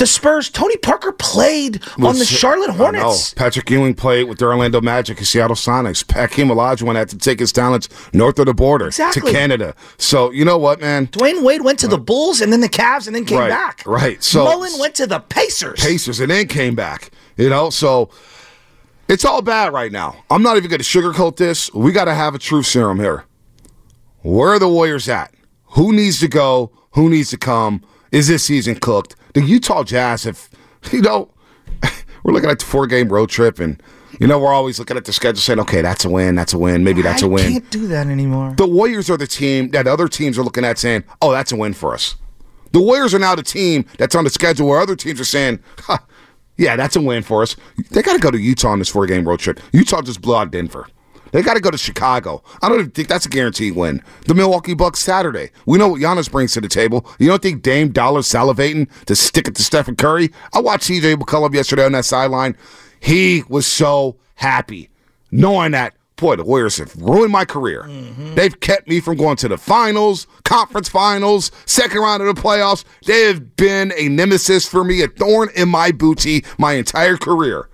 The 0.00 0.06
Spurs, 0.06 0.48
Tony 0.48 0.78
Parker 0.78 1.12
played 1.12 1.82
on 2.02 2.18
the 2.18 2.24
Charlotte 2.24 2.70
Hornets. 2.70 3.34
Patrick 3.34 3.68
Ewing 3.68 3.92
played 3.92 4.24
with 4.30 4.38
the 4.38 4.46
Orlando 4.46 4.80
Magic 4.80 5.18
and 5.18 5.26
Seattle 5.26 5.54
Sonics. 5.54 6.10
Hakeem 6.10 6.48
Olajuwon 6.48 6.94
had 6.94 7.10
to 7.10 7.18
take 7.18 7.38
his 7.38 7.52
talents 7.52 7.86
north 8.14 8.38
of 8.38 8.46
the 8.46 8.54
border 8.54 8.86
Exactly. 8.86 9.30
to 9.30 9.30
Canada. 9.30 9.74
So 9.98 10.30
you 10.30 10.42
know 10.46 10.56
what, 10.56 10.80
man? 10.80 11.08
Dwyane 11.08 11.42
Wade 11.42 11.60
went 11.60 11.78
to 11.80 11.86
the 11.86 11.96
uh, 11.96 12.00
Bulls 12.00 12.40
and 12.40 12.50
then 12.50 12.62
the 12.62 12.68
Cavs 12.70 13.08
and 13.08 13.14
then 13.14 13.26
came 13.26 13.40
Right, 13.40 13.50
back. 13.50 13.82
right. 13.84 14.24
So- 14.24 14.44
Mullin 14.44 14.72
went 14.80 14.94
to 14.94 15.06
the 15.06 15.20
Pacers. 15.20 15.78
Pacers 15.84 16.18
and 16.18 16.30
then 16.30 16.46
came 16.46 16.74
back. 16.74 17.10
You 17.36 17.50
know, 17.50 17.68
so 17.68 18.08
it's 19.06 19.26
all 19.26 19.42
bad 19.42 19.74
right 19.74 19.92
now. 19.92 20.16
I'm 20.30 20.42
not 20.42 20.56
even 20.56 20.70
going 20.70 20.80
to 20.80 20.82
sugarcoat 20.82 21.36
this. 21.36 21.70
We 21.74 21.92
got 21.92 22.06
to 22.06 22.14
have 22.14 22.34
a 22.34 22.38
truth 22.38 22.64
serum 22.64 23.00
here. 23.00 23.24
Where 24.22 24.48
are 24.48 24.58
the 24.58 24.66
Warriors 24.66 25.10
at? 25.10 25.34
Who 25.72 25.92
needs 25.92 26.20
to 26.20 26.28
go? 26.28 26.72
Who 26.92 27.10
needs 27.10 27.28
to 27.30 27.36
come? 27.36 27.82
Is 28.12 28.28
this 28.28 28.44
season 28.44 28.76
cooked? 28.76 29.14
The 29.34 29.42
Utah 29.42 29.84
Jazz 29.84 30.24
have, 30.24 30.48
you 30.92 31.02
know, 31.02 31.30
we're 32.22 32.32
looking 32.32 32.50
at 32.50 32.58
the 32.58 32.64
four 32.64 32.86
game 32.86 33.08
road 33.08 33.28
trip, 33.28 33.58
and 33.58 33.82
you 34.18 34.26
know 34.26 34.38
we're 34.38 34.52
always 34.52 34.78
looking 34.78 34.96
at 34.96 35.04
the 35.04 35.12
schedule, 35.12 35.40
saying, 35.40 35.60
okay, 35.60 35.82
that's 35.82 36.04
a 36.04 36.10
win, 36.10 36.34
that's 36.34 36.52
a 36.52 36.58
win, 36.58 36.84
maybe 36.84 37.02
that's 37.02 37.22
I 37.22 37.26
a 37.26 37.28
win. 37.28 37.46
I 37.46 37.50
can't 37.52 37.70
do 37.70 37.86
that 37.88 38.06
anymore. 38.06 38.54
The 38.56 38.66
Warriors 38.66 39.08
are 39.10 39.16
the 39.16 39.26
team 39.26 39.70
that 39.70 39.86
other 39.86 40.08
teams 40.08 40.38
are 40.38 40.42
looking 40.42 40.64
at 40.64 40.78
saying, 40.78 41.04
oh, 41.22 41.32
that's 41.32 41.52
a 41.52 41.56
win 41.56 41.74
for 41.74 41.94
us. 41.94 42.16
The 42.72 42.80
Warriors 42.80 43.14
are 43.14 43.18
now 43.18 43.34
the 43.34 43.42
team 43.42 43.84
that's 43.98 44.14
on 44.14 44.24
the 44.24 44.30
schedule 44.30 44.68
where 44.68 44.80
other 44.80 44.94
teams 44.94 45.20
are 45.20 45.24
saying, 45.24 45.60
yeah, 46.56 46.76
that's 46.76 46.94
a 46.94 47.00
win 47.00 47.22
for 47.22 47.42
us. 47.42 47.56
They 47.90 48.02
got 48.02 48.12
to 48.12 48.20
go 48.20 48.30
to 48.30 48.38
Utah 48.38 48.68
on 48.68 48.78
this 48.78 48.88
four 48.88 49.06
game 49.06 49.26
road 49.26 49.40
trip. 49.40 49.58
Utah 49.72 50.02
just 50.02 50.20
blew 50.20 50.36
out 50.36 50.50
Denver. 50.50 50.86
They 51.32 51.42
got 51.42 51.54
to 51.54 51.60
go 51.60 51.70
to 51.70 51.78
Chicago. 51.78 52.42
I 52.62 52.68
don't 52.68 52.80
even 52.80 52.90
think 52.90 53.08
that's 53.08 53.26
a 53.26 53.28
guaranteed 53.28 53.76
win. 53.76 54.02
The 54.26 54.34
Milwaukee 54.34 54.74
Bucks 54.74 55.00
Saturday. 55.00 55.50
We 55.66 55.78
know 55.78 55.88
what 55.88 56.00
Giannis 56.00 56.30
brings 56.30 56.52
to 56.54 56.60
the 56.60 56.68
table. 56.68 57.06
You 57.18 57.28
don't 57.28 57.42
think 57.42 57.62
Dame 57.62 57.90
Dollar 57.90 58.20
salivating 58.20 58.88
to 59.06 59.16
stick 59.16 59.48
it 59.48 59.54
to 59.56 59.62
Stephen 59.62 59.96
Curry? 59.96 60.30
I 60.52 60.60
watched 60.60 60.88
CJ 60.88 61.16
McCollum 61.16 61.54
yesterday 61.54 61.84
on 61.84 61.92
that 61.92 62.04
sideline. 62.04 62.56
He 63.00 63.44
was 63.48 63.66
so 63.66 64.16
happy 64.34 64.90
knowing 65.30 65.72
that 65.72 65.94
boy, 66.20 66.36
the 66.36 66.44
Warriors 66.44 66.76
have 66.76 66.94
ruined 66.96 67.32
my 67.32 67.44
career. 67.44 67.84
Mm-hmm. 67.84 68.34
They've 68.34 68.60
kept 68.60 68.86
me 68.86 69.00
from 69.00 69.16
going 69.16 69.36
to 69.36 69.48
the 69.48 69.56
finals, 69.56 70.26
conference 70.44 70.88
finals, 70.88 71.50
second 71.64 71.98
round 72.00 72.22
of 72.22 72.34
the 72.34 72.40
playoffs. 72.40 72.84
They 73.06 73.22
have 73.22 73.56
been 73.56 73.92
a 73.96 74.08
nemesis 74.08 74.68
for 74.68 74.84
me, 74.84 75.02
a 75.02 75.08
thorn 75.08 75.48
in 75.56 75.70
my 75.70 75.90
booty 75.90 76.44
my 76.58 76.74
entire 76.74 77.16
career. 77.16 77.69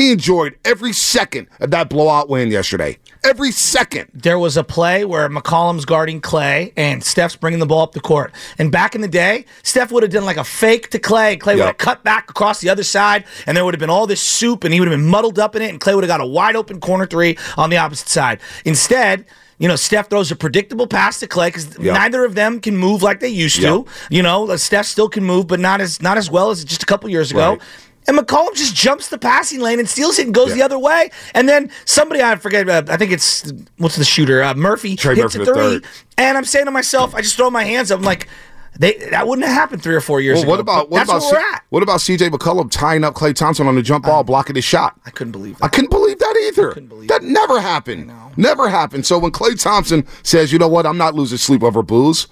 He 0.00 0.12
enjoyed 0.12 0.56
every 0.64 0.94
second 0.94 1.48
of 1.60 1.70
that 1.72 1.90
blowout 1.90 2.30
win 2.30 2.50
yesterday. 2.50 2.96
Every 3.22 3.50
second. 3.52 4.08
there 4.14 4.38
was 4.38 4.56
a 4.56 4.64
play 4.64 5.04
where 5.04 5.28
McCollum's 5.28 5.84
guarding 5.84 6.22
Klay 6.22 6.72
and 6.74 7.04
Steph's 7.04 7.36
bringing 7.36 7.60
the 7.60 7.66
ball 7.66 7.82
up 7.82 7.92
the 7.92 8.00
court. 8.00 8.32
And 8.58 8.72
back 8.72 8.94
in 8.94 9.02
the 9.02 9.08
day, 9.08 9.44
Steph 9.62 9.92
would 9.92 10.02
have 10.02 10.10
done 10.10 10.24
like 10.24 10.38
a 10.38 10.44
fake 10.44 10.88
to 10.92 10.98
Klay. 10.98 11.38
Klay 11.38 11.56
would 11.56 11.66
have 11.66 11.76
cut 11.76 12.02
back 12.02 12.30
across 12.30 12.62
the 12.62 12.70
other 12.70 12.82
side, 12.82 13.24
and 13.46 13.54
there 13.54 13.62
would 13.66 13.74
have 13.74 13.78
been 13.78 13.90
all 13.90 14.06
this 14.06 14.22
soup, 14.22 14.64
and 14.64 14.72
he 14.72 14.80
would 14.80 14.88
have 14.88 14.98
been 14.98 15.06
muddled 15.06 15.38
up 15.38 15.54
in 15.54 15.60
it, 15.60 15.68
and 15.68 15.78
Klay 15.78 15.94
would 15.94 16.02
have 16.02 16.08
got 16.08 16.22
a 16.22 16.26
wide 16.26 16.56
open 16.56 16.80
corner 16.80 17.04
three 17.04 17.36
on 17.58 17.68
the 17.68 17.76
opposite 17.76 18.08
side. 18.08 18.40
Instead, 18.64 19.26
you 19.58 19.68
know, 19.68 19.76
Steph 19.76 20.08
throws 20.08 20.30
a 20.30 20.36
predictable 20.36 20.86
pass 20.86 21.20
to 21.20 21.26
Klay 21.26 21.48
because 21.48 21.76
Yep. 21.78 21.94
neither 21.94 22.24
of 22.24 22.34
them 22.34 22.58
can 22.58 22.74
move 22.74 23.02
like 23.02 23.20
they 23.20 23.28
used 23.28 23.58
Yep. 23.58 23.70
to. 23.70 23.86
You 24.08 24.22
know, 24.22 24.56
Steph 24.56 24.86
still 24.86 25.10
can 25.10 25.24
move, 25.24 25.46
but 25.46 25.60
not 25.60 25.82
as 25.82 26.00
not 26.00 26.16
as 26.16 26.30
well 26.30 26.50
as 26.50 26.64
just 26.64 26.82
a 26.82 26.86
couple 26.86 27.10
years 27.10 27.30
ago. 27.30 27.50
Right. 27.50 27.60
And 28.08 28.18
McCollum 28.18 28.54
just 28.54 28.74
jumps 28.74 29.08
the 29.08 29.18
passing 29.18 29.60
lane 29.60 29.78
and 29.78 29.88
steals 29.88 30.18
it 30.18 30.26
and 30.26 30.34
goes 30.34 30.48
Yeah. 30.50 30.54
the 30.56 30.62
other 30.62 30.78
way. 30.78 31.10
And 31.34 31.48
then 31.48 31.70
somebody, 31.84 32.22
I 32.22 32.34
forget, 32.36 32.68
uh, 32.68 32.82
I 32.88 32.96
think 32.96 33.12
it's, 33.12 33.52
what's 33.78 33.96
the 33.96 34.04
shooter? 34.04 34.42
Uh, 34.42 34.54
Murphy 34.54 34.96
Trey 34.96 35.14
hits 35.14 35.36
Murphy 35.36 35.50
a 35.50 35.54
three. 35.54 35.88
And 36.18 36.36
I'm 36.36 36.44
saying 36.44 36.64
to 36.64 36.70
myself, 36.72 37.14
I 37.14 37.20
just 37.20 37.36
throw 37.36 37.50
my 37.50 37.62
hands 37.64 37.90
up. 37.92 37.98
I'm 38.00 38.04
like, 38.04 38.26
They 38.78 38.94
that 39.10 39.26
wouldn't 39.28 39.46
have 39.46 39.54
happened 39.56 39.82
three 39.82 39.94
or 39.96 40.00
four 40.00 40.20
years 40.20 40.36
Well, 40.36 40.42
ago. 40.44 40.50
what 40.52 40.60
about 40.60 40.90
what 40.90 40.98
That's 40.98 41.10
about 41.10 41.22
where 41.22 41.32
we're 41.42 41.54
at? 41.54 41.62
what 41.70 41.82
about 41.82 41.98
CJ 42.00 42.30
McCollum 42.30 42.70
tying 42.70 43.04
up 43.04 43.14
Klay 43.14 43.34
Thompson 43.34 43.66
on 43.66 43.74
the 43.74 43.82
jump 43.82 44.04
ball, 44.06 44.22
blocking 44.24 44.54
his 44.56 44.64
shot? 44.64 44.98
I 45.04 45.10
couldn't 45.10 45.32
believe 45.32 45.56
I 45.60 45.66
that. 45.66 45.72
couldn't 45.72 45.90
believe 45.90 46.18
that 46.20 46.36
either. 46.48 46.68
couldn't 46.72 46.88
believe 46.88 47.08
that 47.08 47.22
never 47.22 47.60
happened. 47.60 48.10
Never 48.36 48.68
happened. 48.68 49.06
So 49.06 49.18
when 49.18 49.32
Klay 49.32 49.60
Thompson 49.60 50.06
says, 50.22 50.52
"You 50.52 50.58
know 50.60 50.68
what? 50.68 50.86
I'm 50.86 50.96
not 50.96 51.14
losing 51.14 51.36
sleep 51.36 51.62
over 51.64 51.82
booze," 51.82 52.28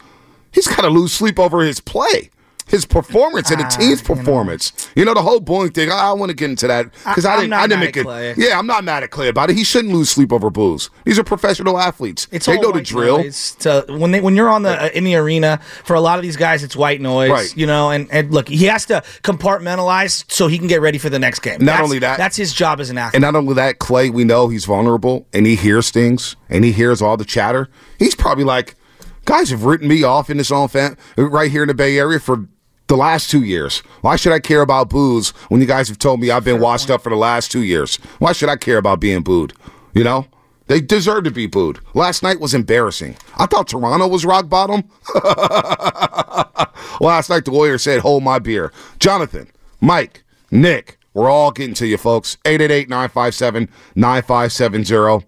he's 0.53 0.69
got 0.69 0.83
to 0.83 0.89
lose 0.89 1.13
sleep 1.13 1.39
over 1.41 1.61
his 1.63 1.81
play. 1.81 2.31
His 2.69 2.85
performance 2.85 3.51
and 3.51 3.61
the 3.61 3.65
Ah, 3.65 3.69
team's 3.69 4.01
you 4.07 4.15
know. 4.15 4.15
performance. 4.23 4.91
You 4.95 5.05
know, 5.05 5.15
the 5.15 5.23
whole 5.23 5.41
booing 5.41 5.71
thing. 5.73 5.91
I, 5.91 6.11
I 6.11 6.13
want 6.13 6.31
to 6.31 6.37
get 6.37 6.51
into 6.51 6.67
that 6.69 6.93
because 6.93 7.25
I, 7.25 7.31
I- 7.33 7.35
I'm 7.37 7.41
didn't. 7.41 7.53
I 7.55 7.63
didn't 7.67 7.81
mad 7.81 7.85
make 7.87 7.97
at 7.97 8.01
it. 8.01 8.07
Klay. 8.07 8.37
Yeah, 8.37 8.59
I'm 8.59 8.67
not 8.67 8.85
mad 8.85 9.03
at 9.03 9.11
Klay 9.11 9.29
about 9.29 9.51
it. 9.51 9.57
He 9.57 9.65
shouldn't 9.65 9.93
lose 9.95 10.11
sleep 10.11 10.33
over 10.33 10.51
booze. 10.51 10.91
These 11.05 11.19
are 11.19 11.25
professional 11.25 11.79
athletes. 11.79 12.29
It's 12.31 12.47
they 12.47 12.59
know 12.61 12.73
the 12.73 12.83
drill. 12.83 13.19
noise 13.19 13.55
to, 13.61 13.85
when 13.89 14.11
they 14.13 14.21
when 14.21 14.37
you're 14.37 14.49
on 14.51 14.63
the 14.63 14.83
uh, 14.85 14.89
in 14.95 15.05
the 15.05 15.17
arena 15.17 15.59
for 15.85 15.95
a 15.95 16.01
lot 16.01 16.19
of 16.19 16.23
these 16.23 16.37
guys, 16.37 16.63
it's 16.63 16.77
white 16.77 17.01
noise. 17.01 17.31
Right. 17.31 17.57
You 17.57 17.67
know, 17.67 17.91
and, 17.91 18.09
and 18.13 18.31
look, 18.33 18.49
he 18.49 18.65
has 18.67 18.85
to 18.87 19.03
compartmentalize 19.23 20.31
so 20.31 20.47
he 20.47 20.59
can 20.59 20.67
get 20.67 20.81
ready 20.81 20.99
for 20.99 21.09
the 21.11 21.19
next 21.19 21.41
game. 21.41 21.59
Not 21.61 21.65
That's- 21.67 21.85
only 21.85 21.99
that- 22.01 22.19
that's 22.19 22.37
his 22.37 22.53
job 22.53 22.81
as 22.81 22.91
an 22.91 22.99
athlete. 22.99 23.15
And 23.17 23.23
not 23.23 23.35
only 23.39 23.55
that, 23.55 23.79
Klay, 23.79 24.11
we 24.13 24.25
know 24.25 24.49
he's 24.49 24.65
vulnerable 24.65 25.27
and 25.33 25.47
he 25.47 25.57
hears 25.57 25.91
things 25.91 26.37
and 26.49 26.65
he 26.65 26.73
hears 26.73 27.01
all 27.03 27.17
the 27.17 27.25
chatter. 27.25 27.69
He's 27.99 28.15
probably 28.15 28.45
like, 28.45 28.77
guys 29.25 29.51
have 29.51 29.65
written 29.65 29.89
me 29.89 30.03
off 30.03 30.31
in 30.31 30.37
this 30.37 30.51
own 30.51 30.69
fan 30.69 30.97
right 31.17 31.51
here 31.51 31.63
in 31.63 31.69
the 31.69 31.75
Bay 31.75 31.99
Area 31.99 32.19
for 32.21 32.47
the 32.89 32.97
last 32.97 33.31
two 33.31 33.45
years. 33.45 33.79
Why 34.01 34.17
should 34.17 34.33
I 34.33 34.41
care 34.41 34.63
about 34.63 34.91
booze 34.91 35.31
when 35.49 35.61
you 35.61 35.67
guys 35.67 35.89
have 35.89 35.99
told 35.99 36.21
me 36.21 36.31
I've 36.31 36.45
been 36.45 36.61
washed 36.61 36.91
up 36.91 37.03
for 37.03 37.11
the 37.11 37.17
last 37.17 37.53
two 37.53 37.63
years? 37.63 37.97
Why 38.19 38.33
should 38.33 38.49
I 38.49 38.57
care 38.57 38.79
about 38.79 39.01
being 39.01 39.23
booed? 39.23 39.53
You 39.95 40.05
know? 40.05 40.27
They 40.69 40.83
deserve 40.83 41.25
to 41.25 41.31
be 41.31 41.47
booed. 41.47 41.81
Last 41.95 42.23
night 42.23 42.41
was 42.41 42.53
embarrassing. 42.53 43.17
I 43.39 43.47
thought 43.47 43.69
Toronto 43.69 44.07
was 44.07 44.27
rock 44.27 44.51
bottom. 44.51 44.85
Last 47.01 47.31
night, 47.31 47.47
the 47.47 47.51
Warriors 47.51 47.83
said, 47.83 48.01
Hold 48.01 48.23
my 48.23 48.39
beer. 48.39 48.71
Jonathan, 48.99 49.51
Mike, 49.81 50.25
Nick, 50.51 50.99
we're 51.15 51.31
all 51.31 51.53
getting 51.53 51.75
to 51.75 51.87
you, 51.87 51.97
folks. 51.97 52.37
888 52.45 52.89
957 52.91 53.71
9570. 53.95 55.27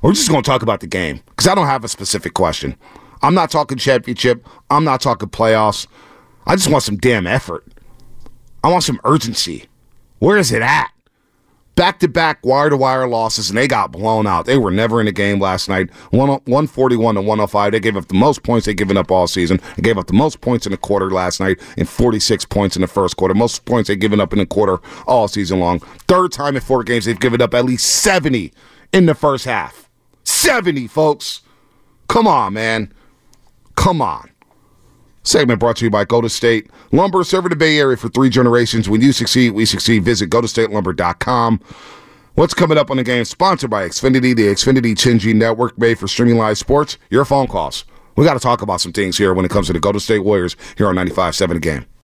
We're 0.00 0.12
just 0.12 0.28
going 0.28 0.44
to 0.44 0.48
talk 0.48 0.62
about 0.62 0.78
the 0.78 0.86
game 0.86 1.22
because 1.30 1.48
I 1.48 1.56
don't 1.56 1.66
have 1.66 1.82
a 1.82 1.88
specific 1.88 2.34
question. 2.34 2.76
I'm 3.20 3.34
not 3.34 3.50
talking 3.50 3.78
championship. 3.78 4.46
I'm 4.70 4.84
not 4.84 5.00
talking 5.00 5.28
playoffs. 5.28 5.88
I 6.48 6.56
just 6.56 6.70
want 6.70 6.82
some 6.82 6.96
damn 6.96 7.26
effort. 7.26 7.64
I 8.64 8.70
want 8.70 8.82
some 8.82 9.00
urgency. 9.04 9.66
Where 10.18 10.38
is 10.38 10.50
it 10.50 10.62
at? 10.62 10.90
Back 11.74 12.00
to 12.00 12.08
back 12.08 12.44
wire 12.44 12.70
to 12.70 12.76
wire 12.76 13.06
losses, 13.06 13.50
and 13.50 13.56
they 13.56 13.68
got 13.68 13.92
blown 13.92 14.26
out. 14.26 14.46
They 14.46 14.56
were 14.58 14.70
never 14.70 14.98
in 14.98 15.06
the 15.06 15.12
game 15.12 15.38
last 15.38 15.68
night. 15.68 15.94
One, 16.10 16.28
141 16.28 17.14
to 17.14 17.20
105. 17.20 17.70
They 17.70 17.78
gave 17.78 17.96
up 17.96 18.08
the 18.08 18.14
most 18.14 18.42
points 18.42 18.66
they've 18.66 18.74
given 18.74 18.96
up 18.96 19.12
all 19.12 19.28
season. 19.28 19.60
They 19.76 19.82
gave 19.82 19.96
up 19.98 20.08
the 20.08 20.14
most 20.14 20.40
points 20.40 20.66
in 20.66 20.72
the 20.72 20.78
quarter 20.78 21.10
last 21.10 21.38
night 21.38 21.60
and 21.76 21.88
46 21.88 22.46
points 22.46 22.74
in 22.74 22.82
the 22.82 22.88
first 22.88 23.16
quarter. 23.16 23.34
Most 23.34 23.64
points 23.64 23.86
they've 23.86 24.00
given 24.00 24.18
up 24.18 24.32
in 24.32 24.40
the 24.40 24.46
quarter 24.46 24.78
all 25.06 25.28
season 25.28 25.60
long. 25.60 25.78
Third 26.08 26.32
time 26.32 26.56
in 26.56 26.62
four 26.62 26.82
games 26.82 27.04
they've 27.04 27.20
given 27.20 27.40
up 27.40 27.54
at 27.54 27.64
least 27.64 27.86
70 27.86 28.52
in 28.92 29.06
the 29.06 29.14
first 29.14 29.44
half. 29.44 29.88
70, 30.24 30.88
folks. 30.88 31.42
Come 32.08 32.26
on, 32.26 32.54
man. 32.54 32.92
Come 33.76 34.02
on. 34.02 34.30
Segment 35.28 35.60
brought 35.60 35.76
to 35.76 35.84
you 35.84 35.90
by 35.90 36.06
Golden 36.06 36.30
State 36.30 36.70
Lumber, 36.90 37.22
serving 37.22 37.50
the 37.50 37.56
Bay 37.56 37.78
Area 37.78 37.98
for 37.98 38.08
three 38.08 38.30
generations. 38.30 38.88
When 38.88 39.02
you 39.02 39.12
succeed, 39.12 39.50
we 39.50 39.66
succeed. 39.66 40.02
Visit 40.02 40.30
GoldenStateLumber.com. 40.30 41.60
What's 42.34 42.54
coming 42.54 42.78
up 42.78 42.90
on 42.90 42.96
the 42.96 43.04
game? 43.04 43.24
Sponsored 43.26 43.68
by 43.68 43.86
Xfinity, 43.86 44.34
the 44.34 44.46
Xfinity 44.46 44.92
10G 44.94 45.34
network 45.34 45.76
made 45.76 45.98
for 45.98 46.08
streaming 46.08 46.38
live 46.38 46.56
sports. 46.56 46.96
Your 47.10 47.26
phone 47.26 47.46
calls. 47.46 47.84
We 48.16 48.24
got 48.24 48.34
to 48.34 48.40
talk 48.40 48.62
about 48.62 48.80
some 48.80 48.92
things 48.92 49.18
here 49.18 49.34
when 49.34 49.44
it 49.44 49.50
comes 49.50 49.66
to 49.66 49.72
the 49.72 49.80
Golden 49.80 50.00
State 50.00 50.20
Warriors 50.20 50.56
here 50.76 50.88
on 50.88 50.94
95.7 50.94 51.48
The 51.48 51.58
Game. 51.60 51.86